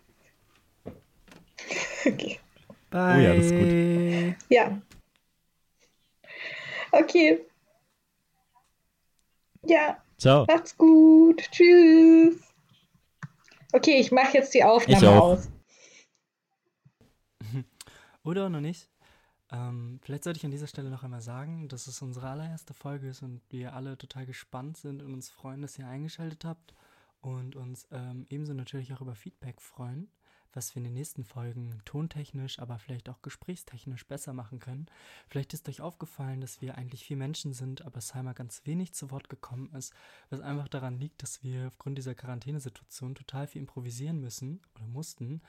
[2.07, 2.39] okay.
[2.91, 3.17] Bye.
[3.17, 4.49] Oh ja, das ist gut.
[4.49, 4.81] Ja.
[6.93, 7.41] Okay.
[9.67, 10.45] Ja, Ciao.
[10.47, 11.43] macht's gut.
[11.51, 12.37] Tschüss.
[13.75, 15.23] Okay, ich mache jetzt die Aufnahme Ich auch.
[15.33, 15.49] aus.
[18.23, 18.89] Oder noch nicht?
[19.51, 23.09] Ähm, vielleicht sollte ich an dieser Stelle noch einmal sagen, dass es unsere allererste Folge
[23.09, 26.73] ist und wir alle total gespannt sind und uns freuen, dass ihr eingeschaltet habt
[27.21, 30.09] und uns ähm, ebenso natürlich auch über Feedback freuen,
[30.55, 34.87] was wir in den nächsten Folgen tontechnisch, aber vielleicht auch gesprächstechnisch besser machen können.
[35.29, 39.11] Vielleicht ist euch aufgefallen, dass wir eigentlich vier Menschen sind, aber Salma ganz wenig zu
[39.11, 39.93] Wort gekommen ist,
[40.31, 45.43] was einfach daran liegt, dass wir aufgrund dieser Quarantänesituation total viel improvisieren müssen oder mussten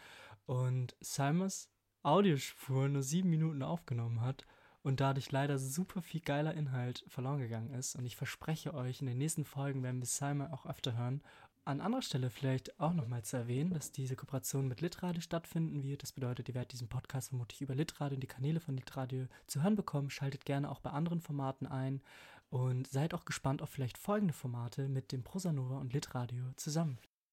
[0.45, 1.69] und Salmas
[2.03, 4.45] Audiospur nur sieben Minuten aufgenommen hat
[4.85, 7.95] und dadurch leider super viel geiler Inhalt verloren gegangen ist.
[7.95, 11.23] Und ich verspreche euch, in den nächsten Folgen werden wir Simon auch öfter hören.
[11.67, 16.03] An anderer Stelle vielleicht auch nochmal zu erwähnen, dass diese Kooperation mit Litradio stattfinden wird.
[16.03, 19.63] Das bedeutet, ihr werdet diesen Podcast vermutlich über Litradio und die Kanäle von Litradio zu
[19.63, 20.11] hören bekommen.
[20.11, 22.03] Schaltet gerne auch bei anderen Formaten ein
[22.51, 26.99] und seid auch gespannt auf vielleicht folgende Formate mit dem Prosanova und Litradio zusammen.